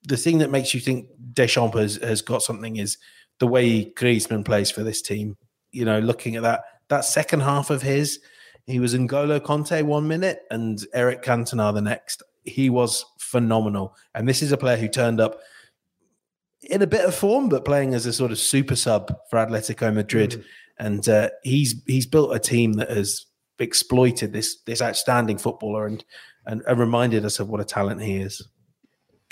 [0.04, 3.00] the thing that makes you think Deschamps has, has got something is
[3.40, 5.38] the way Griezmann plays for this team.
[5.72, 8.20] You know, looking at that that second half of his,
[8.66, 12.24] he was N'Golo Kante one minute and Eric Cantona the next.
[12.44, 13.96] He was phenomenal.
[14.16, 15.40] And this is a player who turned up
[16.62, 19.94] in a bit of form, but playing as a sort of super sub for Atletico
[19.94, 20.32] Madrid.
[20.32, 20.44] Mm.
[20.80, 23.26] And uh, he's he's built a team that has
[23.60, 26.04] exploited this this outstanding footballer and,
[26.46, 28.48] and and reminded us of what a talent he is.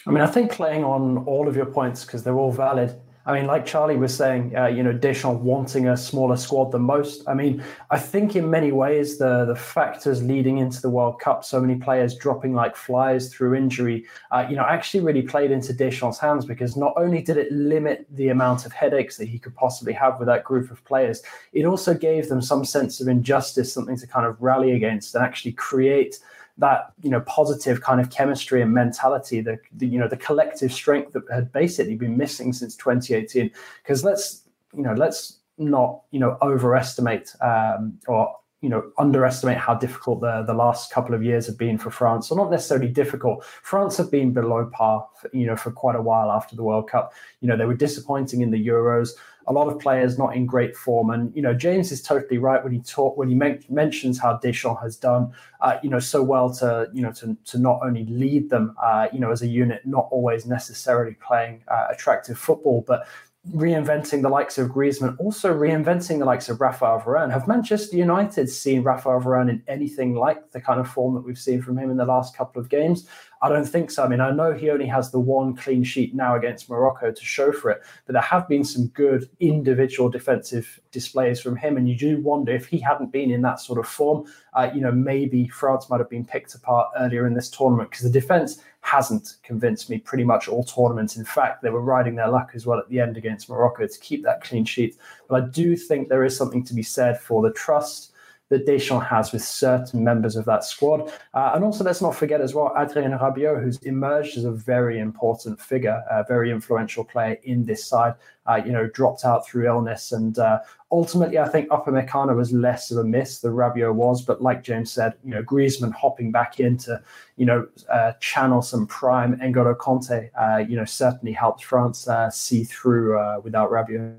[0.06, 3.00] I mean, I think playing on all of your points because they're all valid.
[3.28, 6.84] I mean, like Charlie was saying, uh, you know, Deschamps wanting a smaller squad than
[6.84, 7.28] most.
[7.28, 7.62] I mean,
[7.92, 11.76] I think in many ways the the factors leading into the World Cup, so many
[11.76, 16.46] players dropping like flies through injury, uh, you know, actually really played into Deschamps' hands
[16.46, 20.18] because not only did it limit the amount of headaches that he could possibly have
[20.20, 24.08] with that group of players, it also gave them some sense of injustice, something to
[24.08, 26.20] kind of rally against and actually create
[26.58, 30.74] that you know positive kind of chemistry and mentality, the, the you know the collective
[30.74, 33.52] strength that had basically been missing since 2018.
[33.84, 34.44] Because let's
[34.76, 40.44] you know let's not you know overestimate um, or you know underestimate how difficult the
[40.48, 43.46] the last couple of years have been for France, or not necessarily difficult.
[43.62, 46.90] France have been below par, for, you know, for quite a while after the World
[46.90, 47.14] Cup.
[47.42, 49.12] You know, they were disappointing in the Euros
[49.48, 51.10] a lot of players not in great form.
[51.10, 54.38] And you know, James is totally right when he talk when he men- mentions how
[54.38, 55.32] Deschamps has done,
[55.62, 59.08] uh, you know, so well to you know to to not only lead them, uh,
[59.12, 63.08] you know, as a unit, not always necessarily playing uh, attractive football, but
[63.54, 67.32] reinventing the likes of Griezmann, also reinventing the likes of Rafael Varane.
[67.32, 71.38] Have Manchester United seen Rafael Varane in anything like the kind of form that we've
[71.38, 73.08] seen from him in the last couple of games?
[73.42, 74.04] I don't think so.
[74.04, 77.26] I mean, I know he only has the one clean sheet now against Morocco to
[77.26, 81.78] show for it, but there have been some good individual defensive displays from him.
[81.78, 84.82] And you do wonder if he hadn't been in that sort of form, uh, you
[84.82, 88.62] know, maybe France might have been picked apart earlier in this tournament because the defense
[88.82, 91.18] hasn't convinced me pretty much all tournaments.
[91.18, 94.00] In fact, they were riding their luck as well at the end against Morocco to
[94.00, 94.98] keep that clean sheet.
[95.28, 98.14] But I do think there is something to be said for the trust
[98.50, 101.12] that Deschamps has with certain members of that squad.
[101.34, 105.00] Uh, and also, let's not forget as well, Adrien Rabiot, who's emerged as a very
[105.00, 108.14] important figure, a very influential player in this side.
[108.50, 110.14] Uh, you know, dropped out through illness.
[110.14, 114.22] And uh, ultimately, I think Upamecano was less of a miss than Rabiot was.
[114.22, 117.04] But like James said, you know, Griezmann hopping back in to,
[117.36, 122.30] you know, uh, channel some prime N'Golo Kanté, uh, you know, certainly helped France uh,
[122.30, 124.16] see through without Rabiot.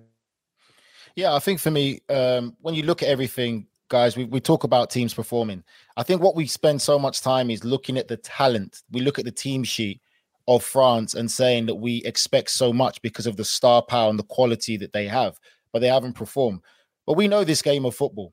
[1.16, 4.64] Yeah, I think for me, um, when you look at everything guys, we, we talk
[4.64, 5.64] about teams performing.
[5.96, 8.82] I think what we spend so much time is looking at the talent.
[8.92, 10.00] We look at the team sheet
[10.46, 14.18] of France and saying that we expect so much because of the star power and
[14.18, 15.38] the quality that they have,
[15.72, 16.60] but they haven't performed.
[17.06, 18.32] But we know this game of football.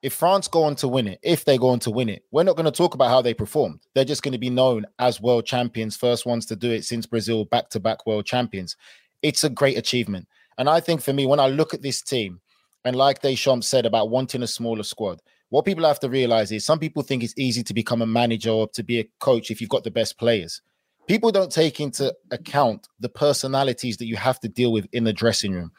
[0.00, 2.44] If France go on to win it, if they go on to win it, we're
[2.44, 3.80] not going to talk about how they performed.
[3.94, 7.06] They're just going to be known as world champions, first ones to do it since
[7.06, 8.76] Brazil back to back world champions.
[9.22, 10.28] It's a great achievement.
[10.56, 12.40] And I think for me, when I look at this team,
[12.84, 16.64] and like Deschamps said about wanting a smaller squad, what people have to realize is
[16.64, 19.60] some people think it's easy to become a manager or to be a coach if
[19.60, 20.60] you've got the best players.
[21.06, 25.12] People don't take into account the personalities that you have to deal with in the
[25.12, 25.72] dressing room.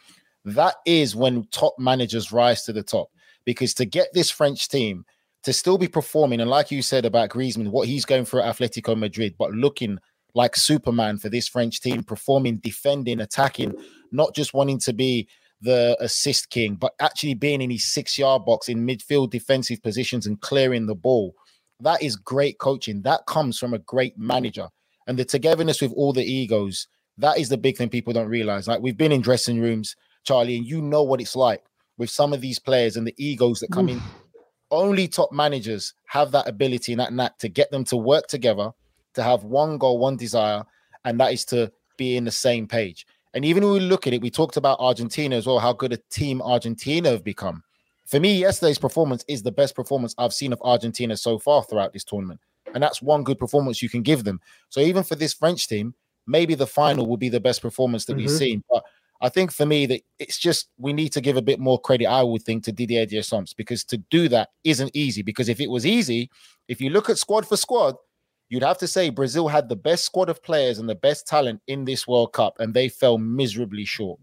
[0.43, 3.11] That is when top managers rise to the top.
[3.45, 5.05] Because to get this French team
[5.43, 8.55] to still be performing, and like you said about Griezmann, what he's going through at
[8.55, 9.99] Atletico Madrid, but looking
[10.33, 13.73] like Superman for this French team, performing, defending, attacking,
[14.11, 15.27] not just wanting to be
[15.61, 20.25] the assist king, but actually being in his six yard box in midfield defensive positions
[20.25, 21.35] and clearing the ball.
[21.81, 23.01] That is great coaching.
[23.03, 24.67] That comes from a great manager.
[25.07, 28.67] And the togetherness with all the egos, that is the big thing people don't realize.
[28.67, 31.63] Like we've been in dressing rooms, Charlie, and you know what it's like
[31.97, 34.01] with some of these players and the egos that come in.
[34.71, 38.71] Only top managers have that ability and that knack to get them to work together,
[39.15, 40.63] to have one goal, one desire,
[41.03, 43.05] and that is to be in the same page.
[43.33, 45.93] And even when we look at it, we talked about Argentina as well, how good
[45.93, 47.63] a team Argentina have become.
[48.05, 51.93] For me, yesterday's performance is the best performance I've seen of Argentina so far throughout
[51.93, 52.39] this tournament.
[52.73, 54.39] And that's one good performance you can give them.
[54.69, 55.93] So even for this French team,
[56.25, 58.21] maybe the final will be the best performance that mm-hmm.
[58.21, 58.63] we've seen.
[58.69, 58.83] But
[59.21, 62.05] I think for me that it's just we need to give a bit more credit,
[62.05, 65.21] I would think, to Didier Deschamps because to do that isn't easy.
[65.21, 66.29] Because if it was easy,
[66.67, 67.95] if you look at squad for squad,
[68.49, 71.61] you'd have to say Brazil had the best squad of players and the best talent
[71.67, 74.19] in this World Cup, and they fell miserably short.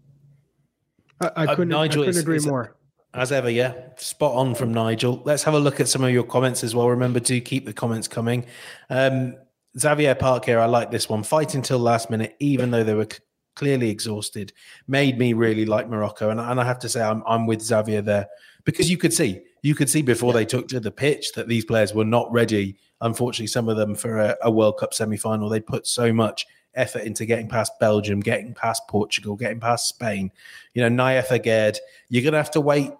[1.19, 2.75] I, I uh, couldn't, uh, Nigel, I couldn't agree more.
[3.13, 5.21] As ever, yeah, spot on from Nigel.
[5.25, 6.89] Let's have a look at some of your comments as well.
[6.89, 8.45] Remember to keep the comments coming.
[8.89, 9.35] Um,
[9.79, 11.23] Xavier Park here, I like this one.
[11.23, 13.19] Fighting till last minute, even though they were c-
[13.55, 14.53] clearly exhausted,
[14.87, 16.29] made me really like Morocco.
[16.29, 18.27] And, and I have to say, I'm, I'm with Xavier there
[18.65, 21.65] because you could see, you could see before they took to the pitch that these
[21.65, 25.49] players were not ready unfortunately, some of them for a, a World Cup semi final,
[25.49, 30.31] they put so much effort into getting past Belgium, getting past Portugal, getting past Spain.
[30.73, 31.77] You know, Nayef Aguerd,
[32.09, 32.91] you're going to have to wait,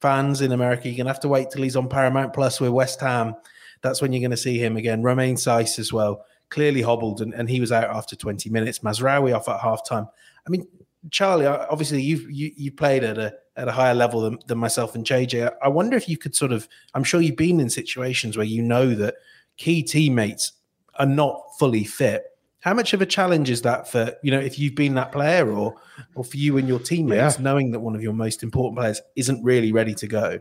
[0.00, 2.70] fans in America, you're going to have to wait till he's on Paramount Plus with
[2.70, 3.34] West Ham.
[3.82, 5.02] That's when you're going to see him again.
[5.02, 8.80] Romain Saïss as well, clearly hobbled, and, and he was out after 20 minutes.
[8.80, 10.08] Mazraoui off at half time.
[10.46, 10.66] I mean,
[11.10, 14.94] Charlie, obviously you've you, you played at a at a higher level than, than myself
[14.94, 15.52] and JJ.
[15.62, 16.68] I wonder if you could sort of.
[16.94, 19.14] I'm sure you've been in situations where you know that
[19.56, 20.52] key teammates
[20.98, 22.24] are not fully fit.
[22.60, 25.50] How much of a challenge is that for you know if you've been that player
[25.50, 25.76] or
[26.14, 27.42] or for you and your teammates yeah.
[27.42, 30.40] knowing that one of your most important players isn't really ready to go?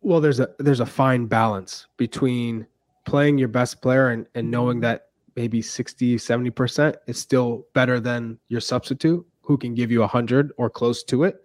[0.00, 2.66] Well, there's a there's a fine balance between
[3.04, 8.38] playing your best player and, and knowing that maybe 60 70% is still better than
[8.48, 11.44] your substitute who can give you 100 or close to it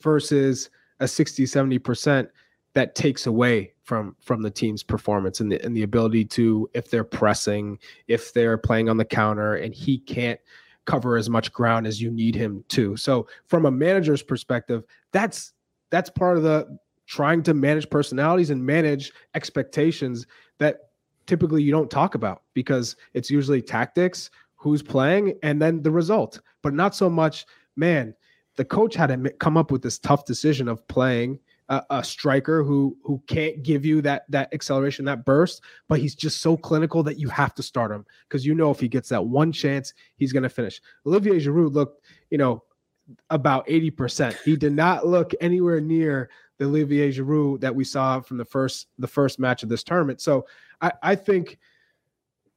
[0.00, 2.28] versus a 60 70%
[2.74, 6.90] that takes away from from the team's performance and the and the ability to if
[6.90, 10.40] they're pressing, if they're playing on the counter and he can't
[10.84, 12.96] cover as much ground as you need him to.
[12.96, 15.52] So from a manager's perspective, that's
[15.90, 20.26] that's part of the trying to manage personalities and manage expectations
[20.58, 20.90] that
[21.26, 26.40] typically you don't talk about because it's usually tactics, who's playing, and then the result,
[26.62, 27.44] but not so much,
[27.76, 28.14] man,
[28.56, 32.62] the coach had to come up with this tough decision of playing a, a, striker
[32.62, 37.02] who who can't give you that that acceleration, that burst, but he's just so clinical
[37.02, 39.94] that you have to start him because you know if he gets that one chance,
[40.16, 40.80] he's going to finish.
[41.06, 42.62] Olivier Giroud looked, you know,
[43.30, 44.36] about 80%.
[44.42, 48.88] He did not look anywhere near the Olivier Giroud that we saw from the first
[48.98, 50.20] the first match of this tournament.
[50.20, 50.46] So
[50.80, 51.58] I, I think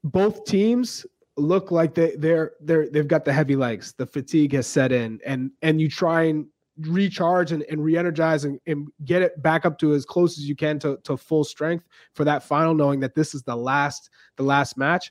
[0.03, 1.05] both teams
[1.37, 3.93] look like they they're they're they've got the heavy legs.
[3.97, 6.47] The fatigue has set in, and and you try and
[6.81, 10.55] recharge and, and re-energize and, and get it back up to as close as you
[10.55, 14.43] can to, to full strength for that final knowing that this is the last the
[14.43, 15.09] last match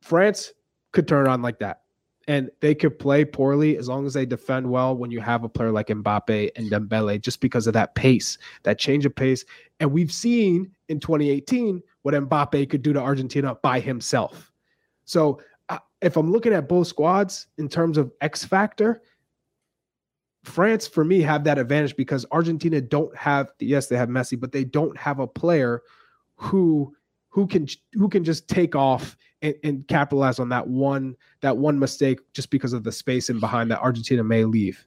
[0.00, 0.52] france
[0.92, 1.80] could turn on like that
[2.30, 5.48] and they could play poorly as long as they defend well when you have a
[5.48, 9.44] player like Mbappe and Dembele just because of that pace, that change of pace.
[9.80, 14.52] And we've seen in 2018 what Mbappe could do to Argentina by himself.
[15.06, 15.40] So
[15.70, 19.02] uh, if I'm looking at both squads in terms of X factor,
[20.44, 24.52] France for me have that advantage because Argentina don't have yes they have Messi but
[24.52, 25.82] they don't have a player
[26.36, 26.94] who
[27.28, 31.78] who can who can just take off and, and, capitalize on that one that one
[31.78, 34.84] mistake just because of the space in behind that Argentina may leave.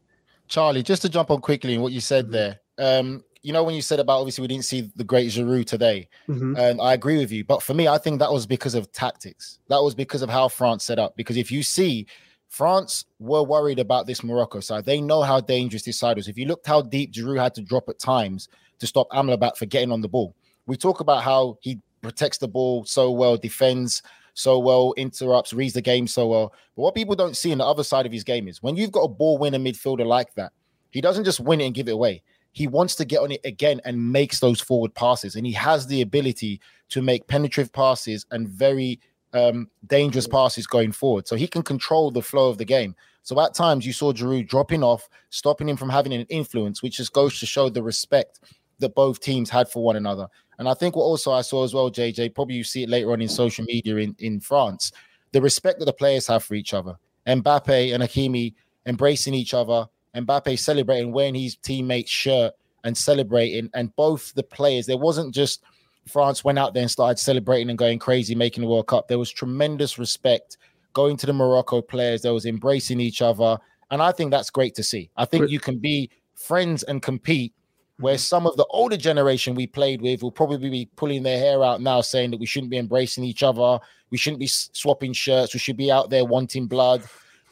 [0.47, 3.75] Charlie, just to jump on quickly on what you said there, um, you know when
[3.75, 6.55] you said about obviously we didn't see the great Giroud today, mm-hmm.
[6.57, 7.43] and I agree with you.
[7.43, 9.59] But for me, I think that was because of tactics.
[9.69, 11.15] That was because of how France set up.
[11.15, 12.07] Because if you see,
[12.53, 14.85] France were worried about this Morocco side.
[14.85, 16.27] They know how dangerous this side was.
[16.27, 18.47] If you looked how deep Giroud had to drop at times
[18.77, 20.35] to stop Amrabat for getting on the ball,
[20.67, 24.03] we talk about how he protects the ball so well, defends
[24.35, 26.53] so well, interrupts, reads the game so well.
[26.75, 28.91] But what people don't see in the other side of his game is when you've
[28.91, 30.51] got a ball winner midfielder like that,
[30.91, 32.21] he doesn't just win it and give it away.
[32.51, 35.35] He wants to get on it again and makes those forward passes.
[35.35, 38.99] And he has the ability to make penetrative passes and very
[39.33, 41.27] um, dangerous passes going forward.
[41.27, 42.95] So he can control the flow of the game.
[43.23, 46.97] So at times you saw Giroud dropping off, stopping him from having an influence, which
[46.97, 48.41] just goes to show the respect
[48.79, 50.27] that both teams had for one another.
[50.59, 53.11] And I think what also I saw as well, JJ, probably you see it later
[53.11, 54.91] on in social media in, in France,
[55.31, 56.97] the respect that the players have for each other.
[57.25, 58.53] Mbappe and Hakimi
[58.85, 62.53] embracing each other, Mbappe celebrating wearing his teammate's shirt
[62.83, 65.63] and celebrating, and both the players, there wasn't just
[66.07, 69.07] France went out there and started celebrating and going crazy, making the World Cup.
[69.07, 70.57] There was tremendous respect
[70.93, 72.21] going to the Morocco players.
[72.21, 73.57] There was embracing each other.
[73.89, 75.09] And I think that's great to see.
[75.17, 77.53] I think you can be friends and compete
[77.99, 78.19] where mm-hmm.
[78.19, 81.81] some of the older generation we played with will probably be pulling their hair out
[81.81, 83.79] now saying that we shouldn't be embracing each other
[84.09, 87.03] we shouldn't be swapping shirts we should be out there wanting blood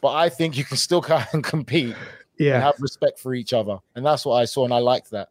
[0.02, 1.95] but i think you can still kind of compete
[2.38, 5.30] yeah have respect for each other and that's what i saw and i liked that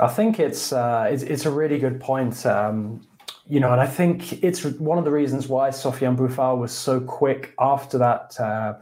[0.00, 3.00] i think it's uh, it's, it's, a really good point um,
[3.48, 7.00] you know, and I think it's one of the reasons why Sofiane Boufal was so
[7.00, 8.74] quick after that uh,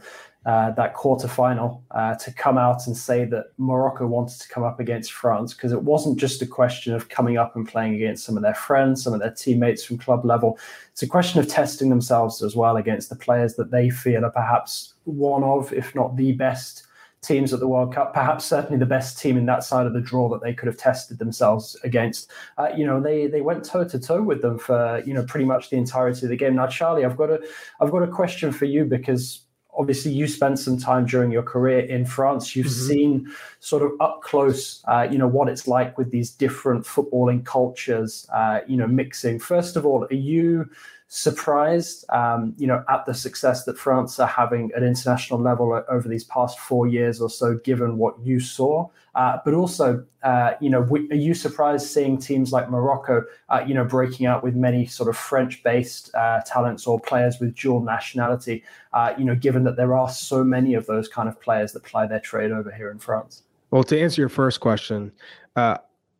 [0.45, 4.79] uh, that quarterfinal uh, to come out and say that Morocco wanted to come up
[4.79, 8.37] against France because it wasn't just a question of coming up and playing against some
[8.37, 10.59] of their friends, some of their teammates from club level.
[10.91, 14.31] It's a question of testing themselves as well against the players that they feel are
[14.31, 16.84] perhaps one of, if not the best
[17.25, 20.01] teams at the World Cup, perhaps certainly the best team in that side of the
[20.01, 22.31] draw that they could have tested themselves against.
[22.57, 25.45] Uh, you know, they they went toe to toe with them for you know pretty
[25.45, 26.55] much the entirety of the game.
[26.55, 27.41] Now, Charlie, I've got a
[27.79, 29.45] I've got a question for you because
[29.77, 32.55] obviously you spent some time during your career in France.
[32.55, 32.87] You've mm-hmm.
[32.87, 37.45] seen sort of up close, uh, you know, what it's like with these different footballing
[37.45, 39.39] cultures, uh, you know, mixing.
[39.39, 40.69] First of all, are you
[41.07, 46.09] surprised, um, you know, at the success that France are having at international level over
[46.09, 48.87] these past four years or so, given what you saw?
[49.13, 53.73] Uh, but also, uh, you know, are you surprised seeing teams like Morocco, uh, you
[53.73, 58.63] know, breaking out with many sort of French-based uh, talents or players with dual nationality?
[58.91, 61.83] Uh, you know, given that there are so many of those kind of players that
[61.83, 63.43] ply their trade over here in France.
[63.71, 65.11] Well, to answer your first question,
[65.55, 65.77] uh,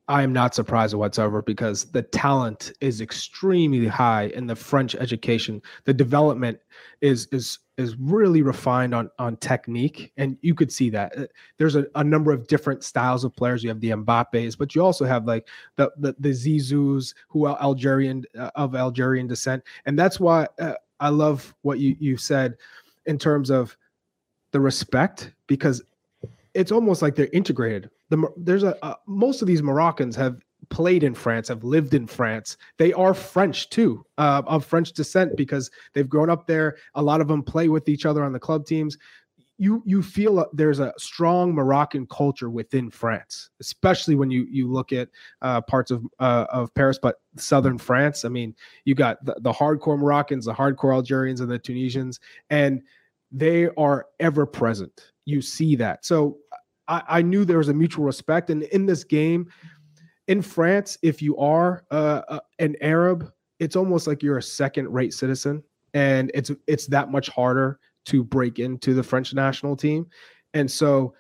[0.08, 5.62] I am not surprised whatsoever because the talent is extremely high in the French education.
[5.86, 6.60] The development
[7.02, 11.18] is is is really refined on on technique, and you could see that.
[11.18, 11.26] Uh,
[11.58, 13.64] there's a, a number of different styles of players.
[13.64, 17.60] You have the Mbappes, but you also have like the the, the Zizous who are
[17.60, 22.58] Algerian uh, of Algerian descent, and that's why uh, I love what you you said
[23.08, 23.76] in terms of
[24.52, 25.82] the respect because
[26.54, 27.90] it's almost like they're integrated.
[28.10, 30.38] The there's a uh, most of these Moroccans have
[30.70, 32.58] played in France, have lived in France.
[32.78, 36.78] They are French too, uh, of French descent because they've grown up there.
[36.96, 38.98] A lot of them play with each other on the club teams.
[39.58, 44.92] You you feel there's a strong Moroccan culture within France, especially when you you look
[44.92, 45.08] at
[45.42, 48.26] uh, parts of uh, of Paris, but southern France.
[48.26, 48.54] I mean,
[48.84, 52.82] you got the, the hardcore Moroccans, the hardcore Algerians, and the Tunisians, and
[53.32, 55.12] they are ever present.
[55.26, 56.06] You see that.
[56.06, 56.38] So
[56.88, 58.50] I, I knew there was a mutual respect.
[58.50, 59.52] And in this game,
[60.28, 65.14] in France, if you are uh, uh, an Arab, it's almost like you're a second-rate
[65.14, 65.64] citizen,
[65.94, 70.08] and it's it's that much harder to break into the French national team.
[70.54, 71.14] And so,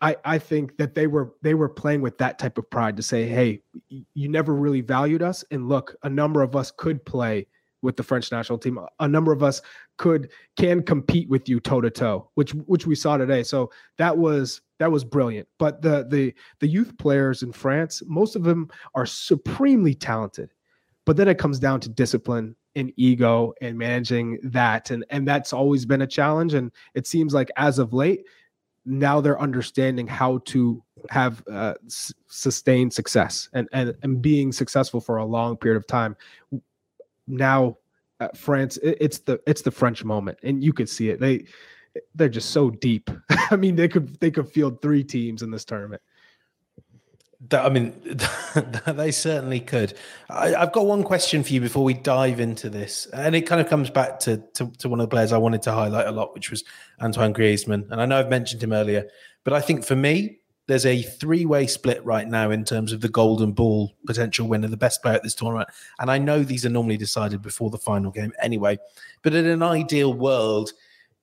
[0.00, 3.02] I I think that they were they were playing with that type of pride to
[3.02, 7.46] say, hey, you never really valued us, and look, a number of us could play
[7.82, 8.78] with the French national team.
[8.98, 9.62] A number of us
[9.96, 13.42] could can compete with you toe to toe, which which we saw today.
[13.42, 15.46] So that was that was brilliant.
[15.58, 20.52] But the the the youth players in France, most of them are supremely talented.
[21.04, 25.52] But then it comes down to discipline and ego and managing that and and that's
[25.52, 28.24] always been a challenge and it seems like as of late
[28.86, 35.00] now they're understanding how to have uh, s- sustained success and, and and being successful
[35.00, 36.16] for a long period of time
[37.26, 37.76] now
[38.20, 41.20] uh, France, it, it's the it's the French moment, and you could see it.
[41.20, 41.46] They
[42.14, 43.10] they're just so deep.
[43.50, 46.02] I mean, they could they could field three teams in this tournament.
[47.48, 47.94] That, I mean,
[48.86, 49.94] they certainly could.
[50.28, 53.62] I, have got one question for you before we dive into this, and it kind
[53.62, 56.12] of comes back to, to, to one of the players I wanted to highlight a
[56.12, 56.64] lot, which was
[57.00, 57.90] Antoine Griezmann.
[57.90, 59.08] And I know I've mentioned him earlier,
[59.42, 63.00] but I think for me, there's a three way split right now in terms of
[63.00, 65.68] the golden ball potential winner, the best player at this tournament.
[65.98, 68.78] And I know these are normally decided before the final game anyway,
[69.22, 70.72] but in an ideal world,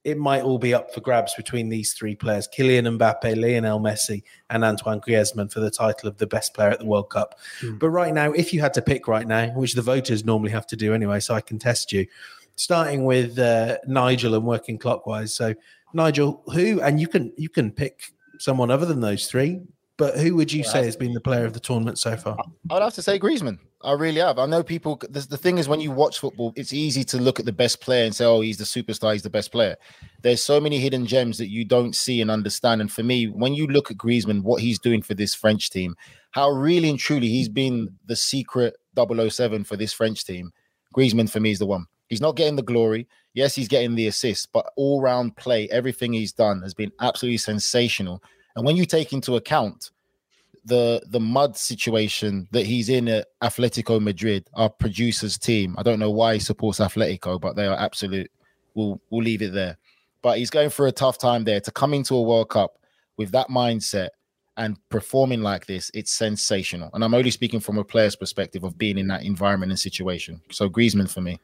[0.08, 4.24] it might all be up for grabs between these three players Kylian Mbappe, Lionel Messi,
[4.50, 7.38] and Antoine Griezmann for the title of the best player at the World Cup.
[7.60, 7.78] Mm.
[7.78, 10.66] But right now, if you had to pick right now, which the voters normally have
[10.68, 12.08] to do anyway, so I can test you,
[12.56, 15.34] starting with uh, Nigel and working clockwise.
[15.34, 15.54] So,
[15.92, 19.60] Nigel, who, and you can you can pick someone other than those three,
[19.98, 22.38] but who would you say has been the player of the tournament so far?
[22.70, 23.60] I'd have to say Griezmann.
[23.84, 24.40] I really have.
[24.40, 25.00] I know people.
[25.10, 27.80] The, the thing is, when you watch football, it's easy to look at the best
[27.80, 29.14] player and say, "Oh, he's the superstar.
[29.14, 29.76] He's the best player."
[30.24, 32.82] There's so many hidden gems that you don't see and understand.
[32.82, 35.96] And for me, when you look at Griezmann, what he's doing for this French team,
[36.32, 40.52] how really and truly he's been the secret 007 for this French team.
[40.96, 41.86] Griezmann for me is the one.
[42.10, 43.08] He's not getting the glory.
[43.34, 47.38] Yes, he's getting the assists, but all round play, everything he's done has been absolutely
[47.38, 48.24] sensational.
[48.56, 49.92] And when you take into account
[50.68, 55.76] the the mud situation that he's in at Atletico Madrid, our producers team.
[55.78, 58.30] I don't know why he supports Atletico, but they are absolute.
[58.76, 59.78] We'll we'll leave it there.
[60.22, 62.80] But he's going through a tough time there to come into a World Cup
[63.16, 64.10] with that mindset
[64.58, 65.90] and performing like this.
[65.94, 69.72] It's sensational, and I'm only speaking from a player's perspective of being in that environment
[69.72, 70.42] and situation.
[70.52, 71.40] So Griezmann for me.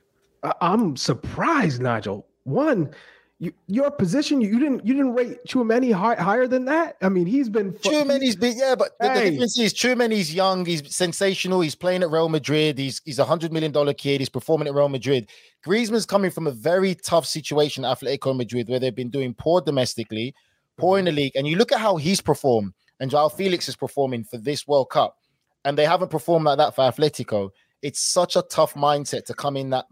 [0.59, 2.27] I'm surprised, Nigel.
[2.43, 2.93] One,
[3.39, 6.95] you, your position, you, didn't you didn't rate Tchouameni high, higher than that.
[7.01, 9.23] I mean, he's been fu- Tchouameni's been yeah, but the, hey.
[9.25, 13.25] the difference is Tchouameni's young, he's sensational, he's playing at Real Madrid, he's he's a
[13.25, 15.29] hundred million dollar kid, he's performing at Real Madrid.
[15.65, 19.61] Griezmann's coming from a very tough situation at Atletico Madrid, where they've been doing poor
[19.61, 20.33] domestically,
[20.77, 21.17] poor in the mm-hmm.
[21.17, 24.67] league, and you look at how he's performed, and Joao Felix is performing for this
[24.67, 25.17] World Cup,
[25.65, 27.49] and they haven't performed like that for Atletico.
[27.81, 29.85] It's such a tough mindset to come in that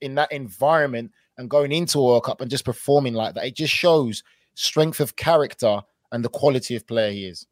[0.00, 3.46] in that environment and going into a World Cup and just performing like that.
[3.46, 4.22] It just shows
[4.54, 5.80] strength of character
[6.12, 7.46] and the quality of player he is.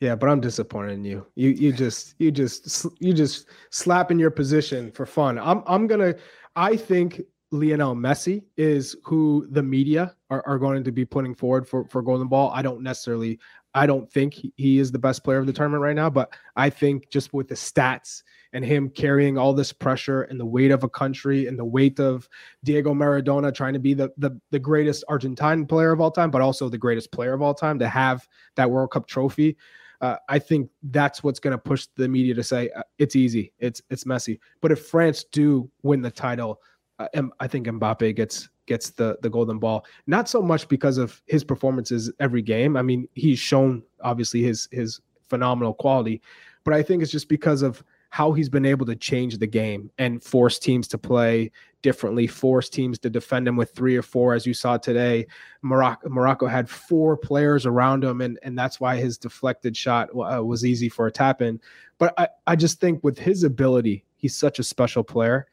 [0.00, 1.26] Yeah, but I'm disappointed in you.
[1.36, 5.38] You you just you just you just slapping your position for fun.
[5.38, 6.14] I'm I'm gonna.
[6.54, 11.66] I think Lionel Messi is who the media are, are going to be putting forward
[11.66, 12.50] for for Golden Ball.
[12.52, 13.38] I don't necessarily.
[13.76, 16.32] I don't think he, he is the best player of the tournament right now, but
[16.56, 18.22] I think just with the stats
[18.54, 22.00] and him carrying all this pressure and the weight of a country and the weight
[22.00, 22.26] of
[22.64, 26.40] Diego Maradona trying to be the, the, the greatest Argentine player of all time, but
[26.40, 29.58] also the greatest player of all time to have that World Cup trophy.
[30.00, 33.52] Uh, I think that's what's going to push the media to say uh, it's easy,
[33.58, 34.38] it's it's Messi.
[34.60, 36.60] But if France do win the title,
[36.98, 37.08] uh,
[37.40, 39.84] I think Mbappe gets gets the the golden ball.
[40.06, 42.76] Not so much because of his performances every game.
[42.76, 46.22] I mean, he's shown obviously his his phenomenal quality,
[46.64, 49.90] but I think it's just because of how he's been able to change the game
[49.98, 51.50] and force teams to play
[51.82, 55.26] differently, force teams to defend him with three or four, as you saw today.
[55.62, 60.42] Morocco, Morocco had four players around him, and, and that's why his deflected shot uh,
[60.42, 61.60] was easy for a tap in.
[61.98, 65.46] But I, I just think with his ability, he's such a special player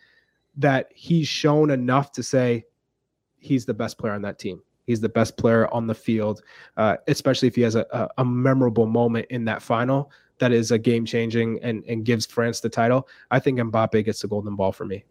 [0.58, 2.66] that he's shown enough to say
[3.44, 4.62] he's the best player on that team.
[4.86, 6.42] He's the best player on the field,
[6.78, 10.72] uh, especially if he has a, a, a memorable moment in that final that is
[10.72, 14.56] a game changing and, and gives France the title, I think Mbappe gets the golden
[14.56, 15.06] ball for me.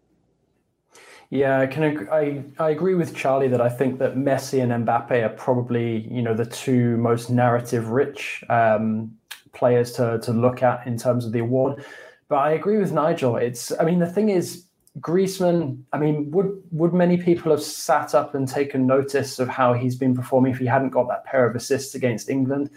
[1.29, 5.23] Yeah, I can I, I agree with Charlie that I think that Messi and Mbappe
[5.23, 9.17] are probably you know the two most narrative rich um,
[9.53, 11.83] players to to look at in terms of the award.
[12.27, 13.37] But I agree with Nigel.
[13.37, 14.65] It's I mean the thing is
[14.99, 15.83] Griezmann.
[15.91, 19.95] I mean would would many people have sat up and taken notice of how he's
[19.95, 22.69] been performing if he hadn't got that pair of assists against England?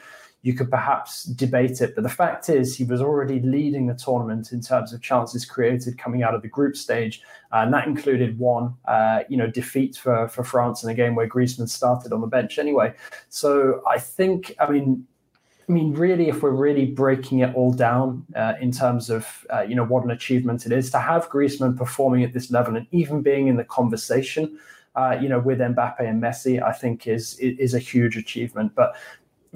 [0.46, 1.96] you could perhaps debate it.
[1.96, 5.98] But the fact is, he was already leading the tournament in terms of chances created
[5.98, 7.20] coming out of the group stage,
[7.52, 11.16] uh, and that included one, uh, you know, defeat for for France in a game
[11.16, 12.94] where Griezmann started on the bench anyway.
[13.28, 15.06] So I think, I mean.
[15.68, 19.62] I mean, really, if we're really breaking it all down uh, in terms of uh,
[19.62, 22.86] you know what an achievement it is to have Griezmann performing at this level and
[22.92, 24.58] even being in the conversation,
[24.94, 28.76] uh, you know, with Mbappe and Messi, I think is is a huge achievement.
[28.76, 28.94] But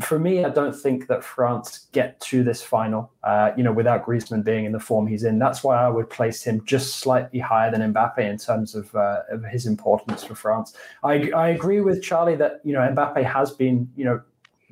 [0.01, 4.05] for me, I don't think that France get to this final, uh, you know, without
[4.05, 5.39] Griezmann being in the form he's in.
[5.39, 9.23] That's why I would place him just slightly higher than Mbappe in terms of, uh,
[9.31, 10.75] of his importance for France.
[11.05, 14.21] I, I agree with Charlie that you know Mbappe has been you know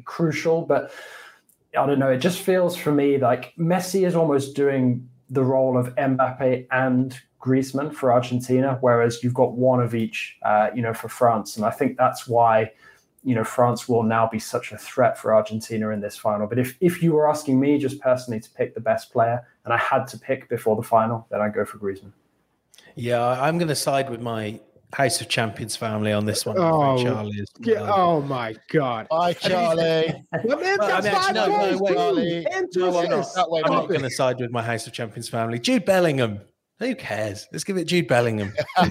[0.04, 0.90] crucial, but
[1.78, 2.10] I don't know.
[2.10, 7.18] It just feels for me like Messi is almost doing the role of Mbappe and
[7.40, 11.64] Griezmann for Argentina, whereas you've got one of each, uh, you know, for France, and
[11.64, 12.72] I think that's why
[13.24, 16.46] you know France will now be such a threat for Argentina in this final.
[16.46, 19.72] But if if you were asking me just personally to pick the best player, and
[19.72, 22.12] I had to pick before the final, then I'd go for Griezmann.
[22.94, 24.60] Yeah, I'm going to side with my
[24.94, 26.56] House of Champions family on this one.
[26.58, 27.48] Oh, Charlie is.
[27.60, 29.06] Yeah, oh my god.
[29.10, 30.24] Hi, Charlie.
[30.44, 32.46] Well, man, Well, I mean, no, no, wait, Charlie.
[32.74, 33.50] No, I'm not.
[33.50, 35.58] way, I'm not going to side with my House of Champions family.
[35.58, 36.40] Jude Bellingham.
[36.78, 37.46] Who cares?
[37.52, 38.54] Let's give it Jude Bellingham.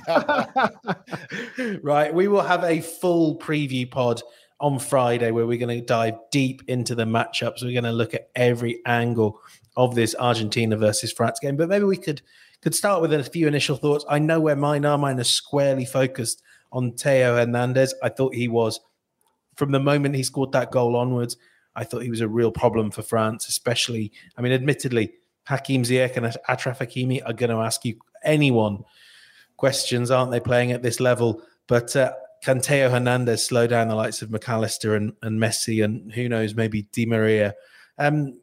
[1.82, 2.14] right.
[2.14, 4.22] We will have a full preview pod
[4.60, 7.64] on Friday where we're going to dive deep into the matchups.
[7.64, 9.40] We're going to look at every angle
[9.78, 11.56] of this Argentina versus France game.
[11.56, 12.22] But maybe we could
[12.62, 14.06] could start with a few initial thoughts.
[14.10, 14.98] I know where mine are.
[14.98, 16.42] Mine are squarely focused
[16.72, 17.94] on Theo Hernandez.
[18.04, 18.80] I thought he was
[19.56, 21.38] from the moment he scored that goal onwards.
[21.76, 24.12] I thought he was a real problem for France, especially.
[24.38, 25.14] I mean, admittedly,
[25.46, 28.84] Hakim Ziyech and Achraf Hakimi are going to ask you anyone
[29.58, 30.40] questions, aren't they?
[30.40, 34.96] Playing at this level, but uh, can Theo Hernandez slow down the likes of McAllister
[34.96, 37.54] and, and Messi, and who knows, maybe Di Maria?
[37.98, 38.40] Um,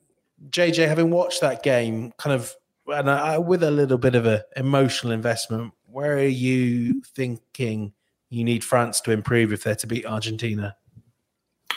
[0.50, 2.54] JJ, having watched that game, kind of,
[2.86, 7.92] and I, with a little bit of a emotional investment, where are you thinking
[8.30, 10.76] you need France to improve if they're to beat Argentina?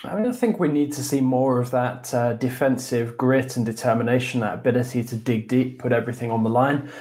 [0.04, 3.66] I mean, I think we need to see more of that uh, defensive grit and
[3.66, 6.92] determination, that ability to dig deep, put everything on the line.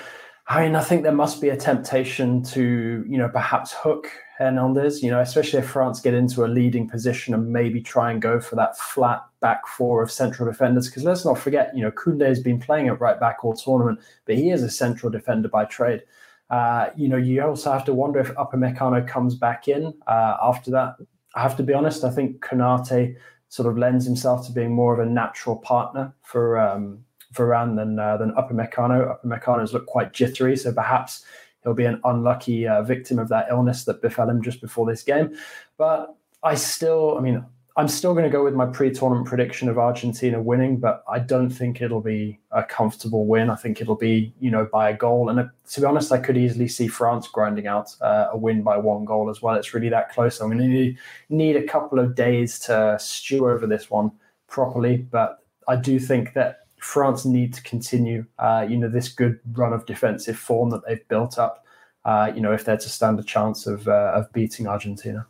[0.49, 5.03] I mean, I think there must be a temptation to, you know, perhaps hook Hernandez,
[5.03, 8.38] you know, especially if France get into a leading position and maybe try and go
[8.38, 10.86] for that flat back four of central defenders.
[10.86, 13.99] Because let's not forget, you know, Koundé has been playing at right back all tournament,
[14.24, 16.03] but he is a central defender by trade.
[16.49, 20.36] Uh, you know, you also have to wonder if Upper Upamecano comes back in uh,
[20.40, 20.94] after that.
[21.34, 23.16] I have to be honest, I think Konate
[23.49, 27.05] sort of lends himself to being more of a natural partner for um,
[27.35, 29.18] Varane than uh, than Upamecano.
[29.18, 31.24] Upamecano's looked quite jittery, so perhaps
[31.62, 35.03] he'll be an unlucky uh, victim of that illness that befell him just before this
[35.03, 35.37] game.
[35.77, 37.45] But I still, I mean,
[37.79, 41.51] I'm still going to go with my pre-tournament prediction of Argentina winning, but I don't
[41.51, 43.51] think it'll be a comfortable win.
[43.51, 45.29] I think it'll be, you know, by a goal.
[45.29, 48.62] And uh, to be honest, I could easily see France grinding out uh, a win
[48.62, 49.57] by one goal as well.
[49.57, 50.41] It's really that close.
[50.41, 50.95] I'm going to
[51.29, 54.11] need a couple of days to stew over this one
[54.47, 59.41] properly, but I do think that France need to continue, uh, you know, this good
[59.53, 61.64] run of defensive form that they've built up.
[62.05, 65.26] Uh, you know, if they're to stand a chance of uh, of beating Argentina.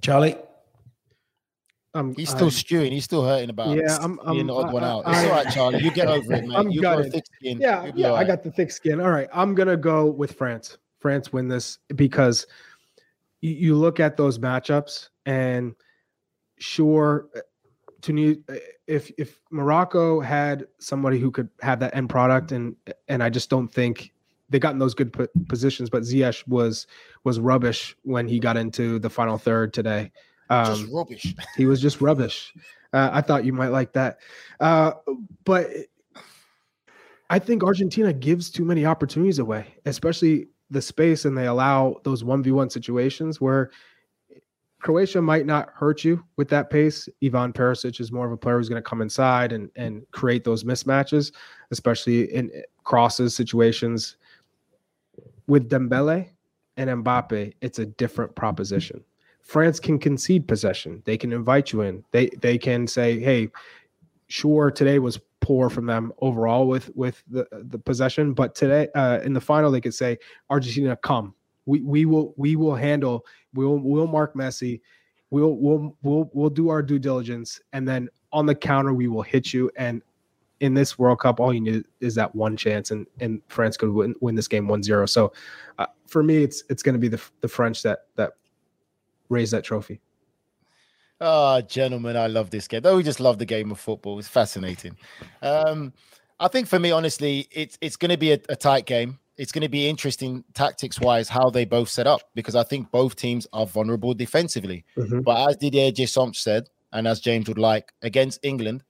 [0.00, 0.36] Charlie,
[1.94, 2.90] Um, He's still I- stewing.
[2.92, 3.84] He's still hurting about it.
[3.86, 5.06] Yeah, I'm- being I'm- the odd one I- out.
[5.06, 5.82] I- all right, Charlie.
[5.84, 6.56] You get over it, man.
[6.56, 7.60] I'm you got a thick skin.
[7.60, 8.98] Yeah, yeah, all I got the thick skin.
[8.98, 10.78] All right, I'm gonna go with France.
[11.00, 12.46] France win this because
[13.42, 15.74] you, you look at those matchups and
[16.58, 17.28] sure,
[18.02, 18.36] Tunis,
[18.86, 22.76] if if Morocco had somebody who could have that end product, and
[23.08, 24.12] and I just don't think
[24.50, 25.88] they got in those good po- positions.
[25.88, 26.86] But Ziyech was
[27.24, 30.10] was rubbish when he got into the final third today.
[30.50, 31.34] Just Um, rubbish.
[31.56, 32.52] he was just rubbish.
[32.92, 34.18] Uh, I thought you might like that,
[34.60, 34.92] uh,
[35.44, 35.68] but
[37.30, 42.22] I think Argentina gives too many opportunities away, especially the space, and they allow those
[42.24, 43.70] one v one situations where
[44.82, 47.08] Croatia might not hurt you with that pace.
[47.22, 50.44] Ivan Perisic is more of a player who's going to come inside and and create
[50.44, 51.32] those mismatches,
[51.70, 52.50] especially in
[52.82, 54.16] crosses situations.
[55.46, 56.28] With Dembele
[56.76, 59.02] and Mbappe, it's a different proposition.
[59.40, 61.02] France can concede possession.
[61.04, 62.04] They can invite you in.
[62.10, 63.50] They they can say, "Hey,
[64.26, 69.20] sure, today was poor from them overall with with the the possession, but today uh,
[69.22, 70.18] in the final they could say,
[70.50, 71.34] Argentina, come.
[71.66, 73.24] We we will we will handle.
[73.54, 74.80] We'll we'll mark Messi.
[75.30, 79.22] We'll we'll we'll we'll do our due diligence, and then on the counter we will
[79.22, 79.70] hit you.
[79.76, 80.02] And
[80.60, 83.90] in this World Cup, all you need is that one chance, and and France could
[83.90, 85.08] win, win this game 1-0.
[85.08, 85.32] So
[85.78, 88.32] uh, for me, it's it's going to be the the French that that
[89.28, 90.00] raise that trophy.
[91.20, 92.82] Oh, gentlemen, I love this game.
[92.82, 94.18] Though we just love the game of football.
[94.18, 94.96] It's fascinating.
[95.40, 95.92] Um,
[96.40, 99.18] I think for me, honestly, it's it's going to be a, a tight game.
[99.36, 102.90] It's going to be interesting tactics wise how they both set up because I think
[102.90, 104.84] both teams are vulnerable defensively.
[104.96, 105.24] Mhm.
[105.24, 108.84] But as Didier Deschamps said, and as James would like, against England,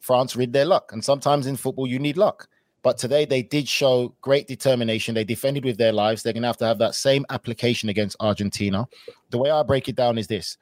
[0.00, 0.92] France rid their luck.
[0.92, 2.48] And sometimes in football, you need luck.
[2.82, 5.14] But today they did show great determination.
[5.14, 6.22] They defended with their lives.
[6.22, 8.88] They're going to have to have that same application against Argentina.
[9.30, 10.56] The way I break it down is this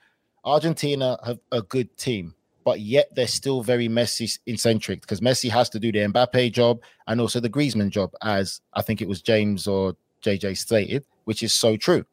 [0.45, 2.35] Argentina have a good team,
[2.69, 6.83] but yet they're still very Messi eccentric because Messi has to do the Mbappe job
[7.07, 11.43] and also the Griezmann job, as I think it was James or JJ stated, which
[11.43, 12.05] is so true.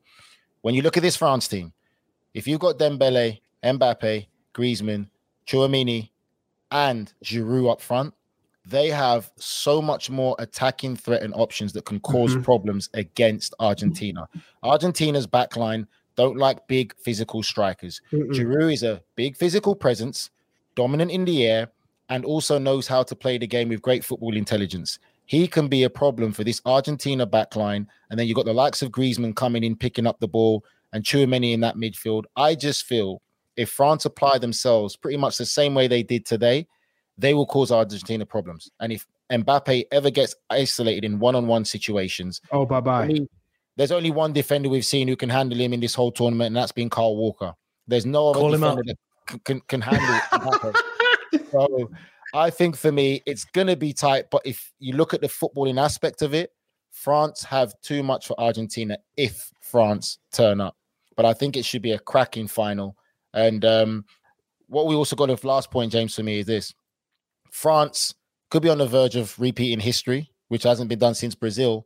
[0.62, 1.74] When you look at this France team,
[2.34, 5.10] if you've got Dembele, Mbappe, Griezmann,
[5.46, 6.12] Tchouameni,
[6.72, 8.14] and Giroud up front,
[8.66, 12.44] they have so much more attacking threat and options that can because Mhm.
[12.46, 14.30] problems against Argentina.
[14.64, 15.86] Argentina's backline
[16.16, 18.00] don't like big physical strikers.
[18.14, 18.32] Mm-mm.
[18.32, 20.30] Giroud is a big physical presence,
[20.76, 21.70] dominant in the air,
[22.10, 25.00] and also knows how to play the game with great football intelligence.
[25.26, 27.88] he can be a problem for this Argentina backline.
[28.10, 30.64] And then you've got the likes of Griezmann coming in, picking up the ball,
[30.94, 32.26] and Tchouameni in that midfield.
[32.36, 33.22] I just feel
[33.58, 36.68] if France apply themselves pretty much the same way they did today,
[37.18, 38.70] they will cause Argentina problems.
[38.80, 43.20] And if Mbappe ever gets isolated in one-on-one situations, oh bye bye.
[43.78, 46.56] There's only one defender we've seen who can handle him in this whole tournament, and
[46.56, 47.54] that's been Kyle Walker.
[47.88, 50.20] There's no other Call him defender that can, can, handle
[51.52, 51.90] so
[52.34, 54.26] I think for me, it's gonna be tight.
[54.32, 56.52] But if you look at the footballing aspect of it,
[56.92, 60.76] France have too much for Argentina if France turn up.
[61.16, 62.98] But I think it should be a cracking final.
[63.34, 64.06] And um,
[64.68, 66.74] what we also got of last point, James, for me is this:
[67.52, 68.14] France
[68.50, 71.86] could be on the verge of repeating history, which hasn't been done since Brazil.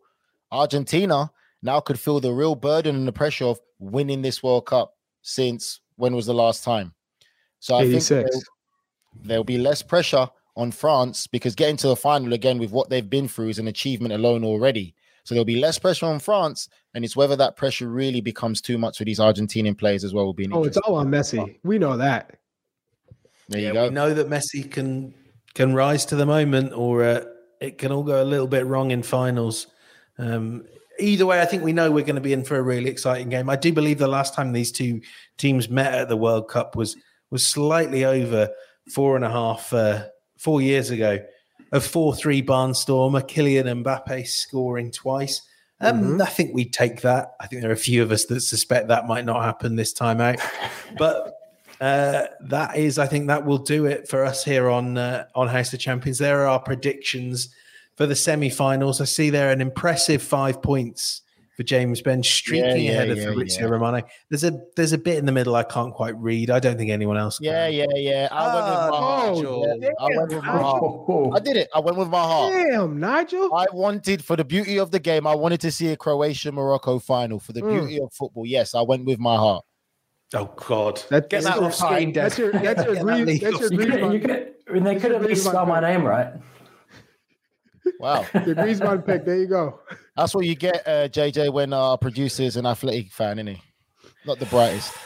[0.52, 1.32] Argentina
[1.62, 5.80] now could feel the real burden and the pressure of winning this World Cup since
[5.96, 6.94] when was the last time?
[7.60, 8.42] So I think there'll,
[9.24, 13.10] there'll be less pressure on France because getting to the final again with what they've
[13.10, 14.96] been through is an achievement alone already.
[15.24, 18.78] So there'll be less pressure on France, and it's whether that pressure really becomes too
[18.78, 20.26] much for these Argentinian players as well.
[20.26, 21.60] Will be Oh, it's all on Messi.
[21.64, 22.40] We know that.
[23.48, 23.84] There yeah, you go.
[23.90, 25.14] we know that Messi can
[25.54, 27.26] can rise to the moment, or uh,
[27.62, 29.68] it can all go a little bit wrong in finals.
[30.18, 30.66] Um,
[31.00, 33.30] either way, I think we know we're going to be in for a really exciting
[33.30, 33.50] game.
[33.50, 35.02] I do believe the last time these two
[35.38, 36.98] teams met at the World Cup was
[37.32, 38.50] was slightly over
[38.94, 40.06] four and a half, uh,
[40.38, 41.20] four years ago.
[41.72, 45.42] A four-three barnstormer, Kylian Mbappe scoring twice.
[45.82, 47.34] Um, I think we take that.
[47.40, 49.94] I think there are a few of us that suspect that might not happen this
[49.94, 50.40] time out,
[50.98, 51.34] but
[51.80, 55.48] uh, that is, I think, that will do it for us here on uh, on
[55.48, 56.18] House of Champions.
[56.18, 57.54] There are our predictions
[57.96, 59.00] for the semi-finals.
[59.00, 61.22] I see there are an impressive five points
[61.60, 63.70] for James Benge, streaking yeah, ahead of yeah, Fabrizio yeah.
[63.70, 64.02] Romano.
[64.30, 66.50] There's a there's a bit in the middle I can't quite read.
[66.50, 67.38] I don't think anyone else.
[67.38, 67.48] Can.
[67.48, 68.28] Yeah, yeah, yeah.
[68.32, 69.36] I went with my heart.
[69.36, 69.78] Nigel.
[69.82, 70.84] Yeah, I went with my heart.
[70.84, 71.68] Oh, I did it.
[71.76, 72.54] I went with my heart.
[72.54, 73.54] Damn, Nigel.
[73.54, 76.98] I wanted, for the beauty of the game, I wanted to see a Croatia Morocco
[76.98, 77.42] final.
[77.42, 77.78] For the Mm.
[77.82, 79.66] beauty of football, yes, I went with my heart.
[80.34, 82.42] Oh God, That- get that off screen, That's Des.
[82.44, 84.84] your that's your Get that Grie- lead that's your you could, you could, I mean,
[84.86, 86.32] they could is at least spell my name right.
[88.00, 89.26] Wow, the Griezmann pick.
[89.26, 89.80] There you go.
[90.16, 93.62] that's what you get, uh, JJ, when our producer's an athletic fan, isn't he?
[94.26, 94.94] Not the brightest.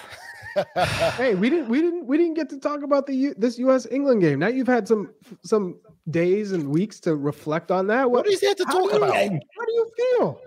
[1.18, 3.88] Hey, we didn't we didn't we didn't get to talk about the U, this U.S.
[3.90, 4.38] England game.
[4.38, 5.12] Now you've had some
[5.44, 5.80] some
[6.12, 8.12] days and weeks to reflect on that.
[8.12, 9.16] What, What is there to talk do you- about?
[9.16, 10.42] How do you feel?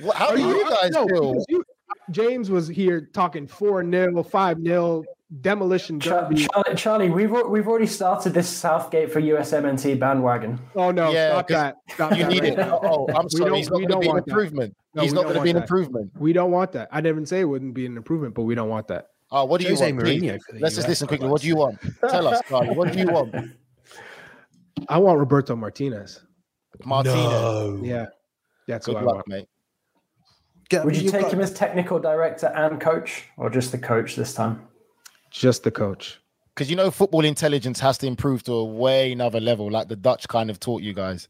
[0.00, 1.44] What, how do Are you guys no, feel?
[1.48, 1.64] you-
[2.10, 5.04] James was here talking four 0 five 0
[5.40, 6.46] demolition derby.
[6.46, 10.58] Charlie, Charlie, we've we've already started this Southgate for USMNT bandwagon.
[10.74, 11.10] Oh no!
[11.10, 11.76] Yeah, stop 'cause that!
[11.94, 12.58] Stop You that need right it.
[12.58, 12.80] now.
[12.82, 13.44] Oh, oh, I'm We sorry.
[13.50, 14.30] don't- He's not we going to don't be an want that.
[14.32, 14.76] improvement.
[14.94, 15.74] No, He's we not don't going to be an want that.
[15.74, 16.12] improvement.
[16.18, 16.88] We don't want that.
[16.90, 19.06] I didn't say it wouldn't be an improvement, but we don't want that.
[19.30, 20.04] Oh, what do you Jose want?
[20.04, 21.28] Mourinho Let's just listen quickly.
[21.28, 21.78] What do you want?
[22.08, 22.74] Tell us, Charlie.
[22.74, 23.32] What do you want?
[24.88, 26.20] I want Roberto Martinez.
[26.84, 27.16] Martinez.
[27.16, 27.80] No.
[27.84, 28.06] Yeah,
[28.66, 29.28] that's what Good I luck, want.
[29.28, 29.46] mate.
[30.68, 33.78] Get- Would you you've take got- him as technical director and coach, or just the
[33.78, 34.62] coach this time?
[35.30, 36.20] Just the coach.
[36.54, 39.96] Because you know, football intelligence has to improve to a way another level, like the
[39.96, 41.28] Dutch kind of taught you guys.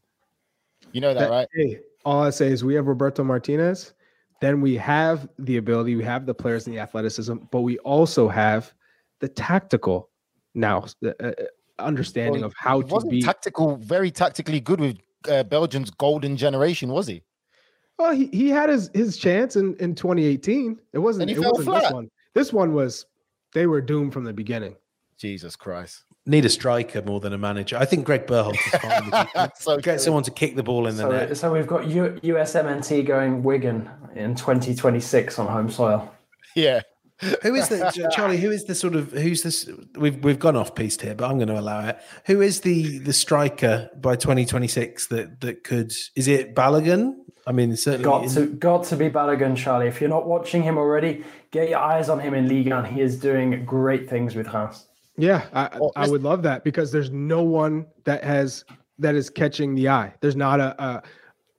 [0.93, 1.49] You know that, That- right?
[1.55, 3.93] Hey, all I say is we have Roberto Martinez.
[4.41, 8.27] Then we have the ability, we have the players and the athleticism, but we also
[8.27, 8.73] have
[9.21, 10.09] the tactical
[10.55, 11.33] now uh, uh,
[11.79, 13.21] understanding Well, of how to be.
[13.21, 14.99] tactical, very tactically good with
[15.29, 17.23] uh, Belgium's golden generation, was he?
[17.99, 20.81] well, he, he had his his chance in, in 2018.
[20.95, 21.31] It wasn't.
[21.31, 22.11] It wasn't this one.
[22.33, 23.05] This one was.
[23.53, 24.77] They were doomed from the beginning.
[25.19, 26.05] Jesus Christ.
[26.27, 27.77] need a striker more than a manager.
[27.77, 29.51] I think Greg Berhalter is fine.
[29.57, 31.37] So Get someone to kick the ball in the So, net.
[31.37, 36.11] so we've got U- USMNT going Wigan in 2026 on home soil.
[36.57, 36.81] Yeah.
[37.43, 38.39] Who is the Charlie?
[38.39, 39.69] Who is the sort of who's this?
[39.97, 41.99] We've we've gone off piste here, but I'm going to allow it.
[42.27, 45.93] Who is the the striker by 2026 that that could?
[46.17, 47.15] Is it Balogun?
[47.47, 48.05] I mean, certainly.
[48.05, 49.89] Got to got to be Balogun, Charlie.
[49.89, 52.85] If you're not watching him already, get your eyes on him in Ligue 1.
[52.87, 54.87] He is doing great things with Reims.
[55.17, 58.65] Yeah, I, oh, I would love that because there's no one that has
[58.99, 60.15] that is catching the eye.
[60.21, 61.03] There's not a a,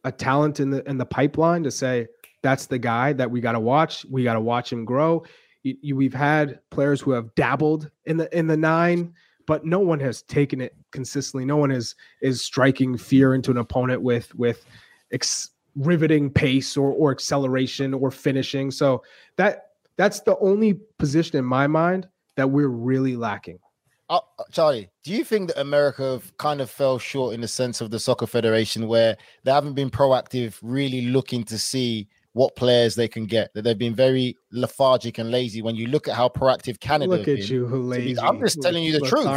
[0.06, 2.08] a talent in the in the pipeline to say
[2.42, 4.06] that's the guy that we got to watch.
[4.10, 5.24] We got to watch him grow.
[5.64, 9.14] You, you, we've had players who have dabbled in the in the nine,
[9.46, 11.46] but no one has taken it consistently.
[11.46, 14.66] No one is is striking fear into an opponent with with
[15.12, 18.72] ex, riveting pace or or acceleration or finishing.
[18.72, 19.04] So
[19.36, 23.60] that that's the only position in my mind that we're really lacking.
[24.10, 24.20] Uh,
[24.52, 28.00] Charlie, do you think that America kind of fell short in the sense of the
[28.00, 33.26] soccer federation where they haven't been proactive, really looking to see what players they can
[33.26, 33.54] get.
[33.54, 35.62] That they've been very lethargic and lazy.
[35.62, 38.18] When you look at how proactive Canada, Look at been, you, who lazy.
[38.20, 39.28] I'm just telling you the truth.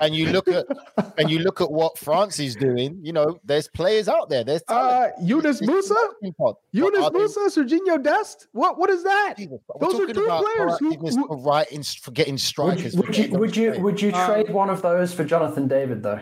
[0.00, 0.66] and you look at
[1.18, 2.98] and you look at what France is doing.
[3.00, 4.42] You know, there's players out there.
[4.42, 4.74] There's Uh,
[5.08, 5.14] talent.
[5.22, 6.34] Yunus It's a Musah, melting
[6.72, 8.48] Yunus Musah, Sergiño Dest.
[8.52, 8.76] What?
[8.78, 9.34] What is that?
[9.36, 12.34] Jesus, we're Those are talking two about players who- proactiveness who- for writing, for getting
[12.34, 12.94] Would strikers.
[12.94, 16.02] you, would you would you would you Um, trade one of those for Jonathan David
[16.02, 16.20] though?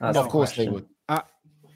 [0.00, 0.72] That's of the course they question.
[0.74, 0.86] would.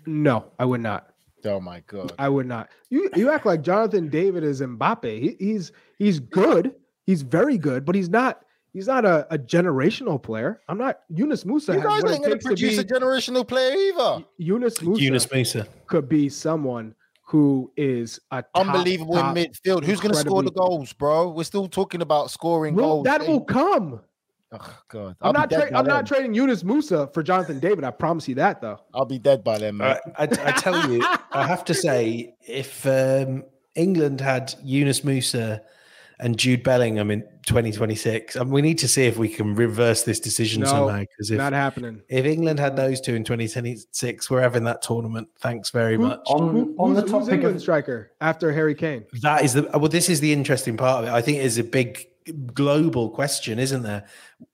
[0.09, 1.11] No, I would not.
[1.47, 2.13] Oh my god.
[2.19, 2.71] I would not.
[2.91, 5.21] You you act like Jonathan David is Mbappe.
[5.21, 6.75] He, he's he's good.
[7.05, 8.43] He's very good, but he's not.
[8.73, 10.61] He's not a, a generational player.
[10.69, 11.01] I'm not.
[11.09, 11.77] Yunus Musah.
[11.77, 14.25] You guys ain't going to takes to produce a generational player either.
[14.37, 15.67] Yunus Musah Yunus Musah.
[15.87, 19.83] could be someone who is a top, Unbelievable top- in midfield.
[19.83, 21.31] Who's going to score the goals, bro?
[21.31, 23.05] We're still talking about scoring Will, goals.
[23.05, 24.01] that Hey, will come.
[24.53, 25.17] Oh, God.
[25.21, 25.51] I'm not.
[25.51, 27.83] Tra- I'm not trading Yunus Musah for Jonathan David.
[27.85, 28.79] I promise you that, though.
[28.95, 29.99] I'll be dead by then, man.
[30.17, 33.45] I, I, I tell you, I have to say, if um,
[33.75, 35.61] England had Yunus Musah
[36.21, 40.21] and Jude Bellingham in 2026, and we need to see if we can reverse this
[40.21, 41.01] decision No, somehow.
[41.01, 42.01] Because if, Not happening.
[42.09, 45.29] if England had those two in 2026, we're having that tournament.
[45.41, 46.21] Thanks very Who- much.
[46.29, 49.05] On- who- on the who's- who's topic of- striker after Harry Kane.
[49.23, 49.89] That is the well.
[49.89, 51.13] This is the interesting part of it.
[51.13, 52.07] I think it is a big
[52.55, 54.05] global question, isn't there?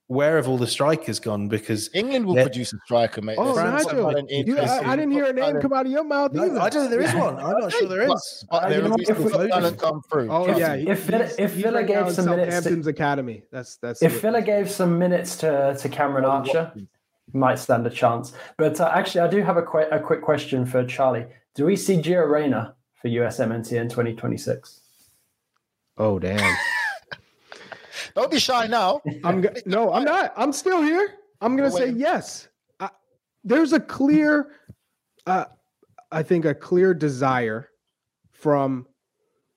[0.09, 1.49] Where have all the strikers gone?
[1.49, 3.37] Because England will produce a striker, mate.
[3.39, 6.05] Oh, There's France Nigel, you, I, I didn't hear a name come out of your
[6.05, 6.61] mouth No, either.
[6.61, 7.39] I don't think there is one.
[7.39, 8.09] I'm not sure there is.
[8.09, 8.19] But-
[8.51, 10.31] But Uh, there you know, is if still we- talent come through.
[10.31, 10.87] Oh Trust yeah, me.
[10.91, 13.43] If Villa- he's- if Villa gave some minutes to- Southampton's academy.
[13.51, 14.21] That's that's If it.
[14.21, 16.87] Villa gave some minutes to to Cameron Archer, he
[17.33, 18.35] might stand a chance.
[18.59, 21.25] But uh, actually, I do have a, que- a quick question for Charlie.
[21.55, 24.81] Do we see Gio Reyna for USMNT in 2026?
[25.97, 26.55] Oh damn!
[28.15, 29.01] Don't be shy now.
[29.25, 30.33] I'm go- no, I'm not.
[30.37, 31.15] I'm still here.
[31.41, 32.49] I'm gonna say yes.
[32.79, 32.91] I,
[33.45, 34.53] there's a clear,
[35.27, 35.47] uh,
[36.11, 37.69] I think a clear desire
[38.31, 38.87] from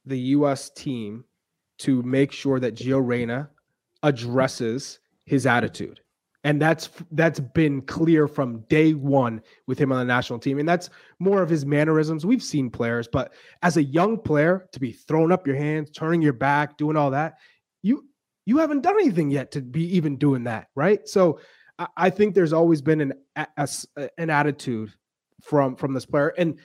[0.06, 0.70] the U.S.
[0.70, 1.26] team
[1.80, 3.50] to make sure that Gio Reyna
[4.04, 6.00] addresses his attitude.
[6.44, 10.60] And that's that's been clear from day one with him on the national team.
[10.60, 12.24] And that's more of his mannerisms.
[12.24, 13.34] We've seen players, but
[13.64, 17.10] as a young player, to be throwing up your hands, turning your back, doing all
[17.12, 17.40] that,
[17.82, 18.06] you
[18.46, 21.08] you haven't done anything yet to be even doing that, right?
[21.08, 21.40] So
[21.98, 23.70] I, think there's always been an a-
[24.18, 24.94] an attitude
[25.42, 26.60] from from this player, and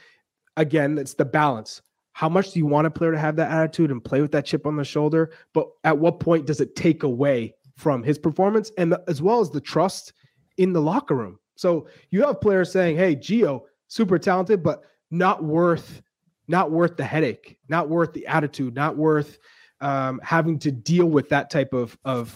[0.57, 1.83] again, it's the balance.
[2.13, 4.45] How much do you want a player to have that attitude and play with that
[4.45, 5.33] chip on the shoulder?
[5.55, 9.41] But at what point does it take away from his performance and the, as well
[9.41, 10.13] as the trust
[10.59, 11.39] in the locker room?
[11.57, 16.03] So you have players saying, "Hey, Gio, super talented, but not worth
[16.47, 19.39] not worth the headache, not worth the attitude, not worth
[19.81, 22.35] um, having to deal with that type of of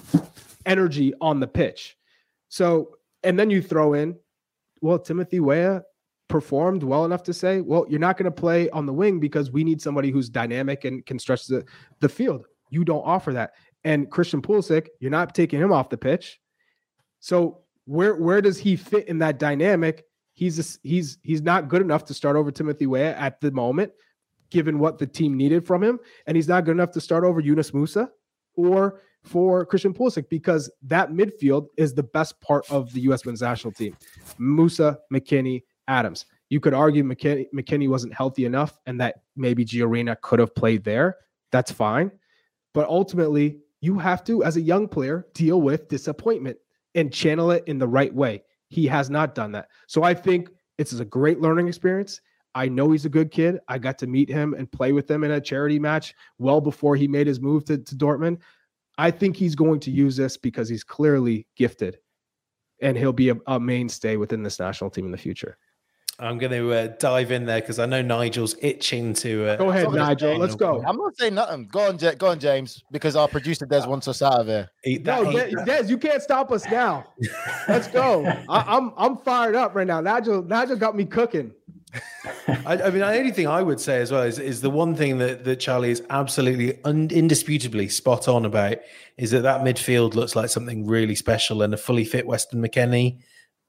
[0.66, 1.96] energy on the pitch."
[2.48, 4.16] So, and then you throw in,
[4.80, 5.82] well, Timothy Weah
[6.28, 9.50] performed well enough to say, well, you're not going to play on the wing because
[9.50, 11.64] we need somebody who's dynamic and can stretch the,
[12.00, 12.46] the field.
[12.70, 13.52] You don't offer that.
[13.84, 16.40] And Christian Pulisic, you're not taking him off the pitch.
[17.20, 20.04] So where where does he fit in that dynamic?
[20.32, 23.92] He's a, he's he's not good enough to start over Timothy Weah at the moment,
[24.54, 25.98] given what the team needed from him,
[26.28, 28.08] and he's not good enough to start over Yunus Musah
[28.54, 33.26] or for Christian Pulisic because that midfield is the best part of the U.S.
[33.26, 33.96] men's national team.
[34.38, 36.26] Musah, McKennie, Adams.
[36.50, 40.54] You could argue McKennie, McKennie wasn't healthy enough and that maybe Gio Reyna could have
[40.54, 41.16] played there.
[41.50, 42.12] That's fine.
[42.74, 46.58] But ultimately, you have to, as a young player, deal with disappointment
[46.94, 48.44] and channel it in the right way.
[48.68, 49.68] He has not done that.
[49.88, 50.48] So I think
[50.78, 52.20] it's a great learning experience.
[52.54, 53.58] I know he's a good kid.
[53.68, 56.96] I got to meet him and play with him in a charity match well before
[56.96, 58.38] he made his move to, to Dortmund.
[58.96, 61.98] I think he's going to use this because he's clearly gifted
[62.80, 65.58] and he'll be a, a mainstay within this national team in the future.
[66.20, 69.48] I'm going to uh, dive in there because I know Nigel's itching to.
[69.48, 70.38] Uh, Go ahead, sorry, Nigel.
[70.38, 70.80] Let's go.
[70.86, 71.66] I'm not saying nothing.
[71.66, 74.70] Go on, Ja- go on, James, because our producer Des wants us out of here.
[74.84, 75.50] Eat No, that.
[75.50, 77.04] Des, Des, you can't stop us now.
[77.68, 78.24] Let's go.
[78.48, 80.00] I, I'm I'm fired up right now.
[80.00, 81.50] Nigel Nigel got me cooking.
[82.66, 84.94] I, I mean, the only thing I would say as well is, is the one
[84.94, 88.78] thing that, that Charlie is absolutely un, indisputably spot on about
[89.16, 93.20] is that that midfield looks like something really special and a fully fit Weston McKennie.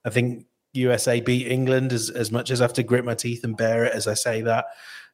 [0.04, 3.44] I think USA beat England as, as much as I have to grit my teeth
[3.44, 4.66] and bear it as I say that.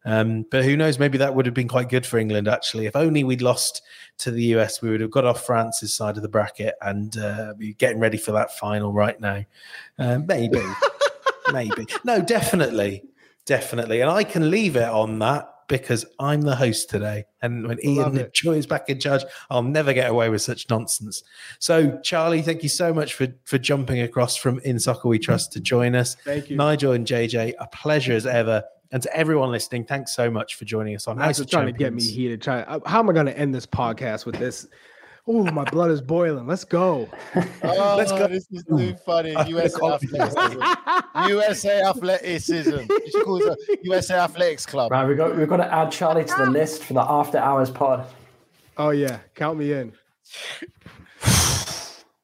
[0.03, 0.97] Um, but who knows?
[0.97, 2.88] Maybe that would have been quite good for England, actually.
[2.88, 3.84] If only we'd lost
[4.20, 7.53] to the US, we would have got off France's side of the bracket and uh,
[7.55, 9.45] be getting ready for that final right now.
[9.99, 10.62] Uh, maybe.
[11.52, 11.88] maybe.
[12.04, 13.04] No, definitely.
[13.45, 14.02] Definitely.
[14.02, 17.24] And I can leave it on that because I'm the host today.
[17.41, 18.30] And when Love Ian.
[18.34, 21.24] Joy is back in charge, I'll never get away with such nonsense.
[21.60, 25.54] So, Charlie, thank you so much for, for jumping across from In Soccer We Trust
[25.54, 26.16] to join us.
[26.26, 26.58] Thank you.
[26.58, 28.64] Nigel and JJ, a pleasure as ever.
[28.91, 31.93] and to everyone listening, thanks so much for joining us on House trying to get
[31.93, 32.41] me heated.
[32.41, 34.68] Try, uh, how am I going to end this podcast with this?
[35.28, 36.47] Oh, my blood is boiling.
[36.47, 37.07] Let's go.
[37.63, 38.28] Oh, Let's go.
[38.28, 39.36] This is too funny.
[39.47, 40.61] USA gonna athleticism.
[41.30, 42.80] USA athleticism.
[42.89, 44.91] You should call it USA Athletics Club.
[44.91, 47.69] Right, we've got we've got to add Charlie to the list for the after hours
[47.69, 48.07] pod.
[48.78, 49.93] Oh yeah, count me in.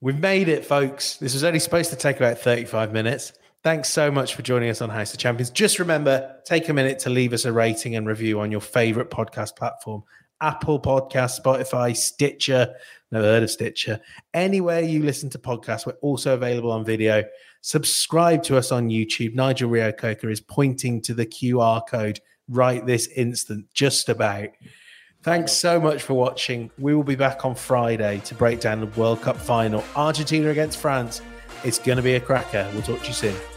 [0.02, 1.18] We've made it, folks.
[1.18, 3.34] This was only supposed to take about 35 minutes.
[3.64, 5.50] Thanks so much for joining us on House of Champions.
[5.50, 9.10] Just remember, take a minute to leave us a rating and review on your favorite
[9.10, 10.04] podcast platform
[10.42, 12.76] Apple Podcast, Spotify, Stitcher.
[13.12, 14.00] Never heard of Stitcher.
[14.34, 17.24] Anywhere you listen to podcasts, we're also available on video.
[17.62, 19.34] Subscribe to us on YouTube.
[19.34, 22.20] Nigel Reo-Coker is pointing to the QR code
[22.50, 24.50] right this instant, just about.
[25.24, 26.70] Thanks so much for watching.
[26.78, 29.84] We will be back on Friday to break down the World Cup final.
[29.96, 31.22] Argentina against France.
[31.64, 32.70] It's going to be a cracker.
[32.74, 33.57] We'll talk to you soon.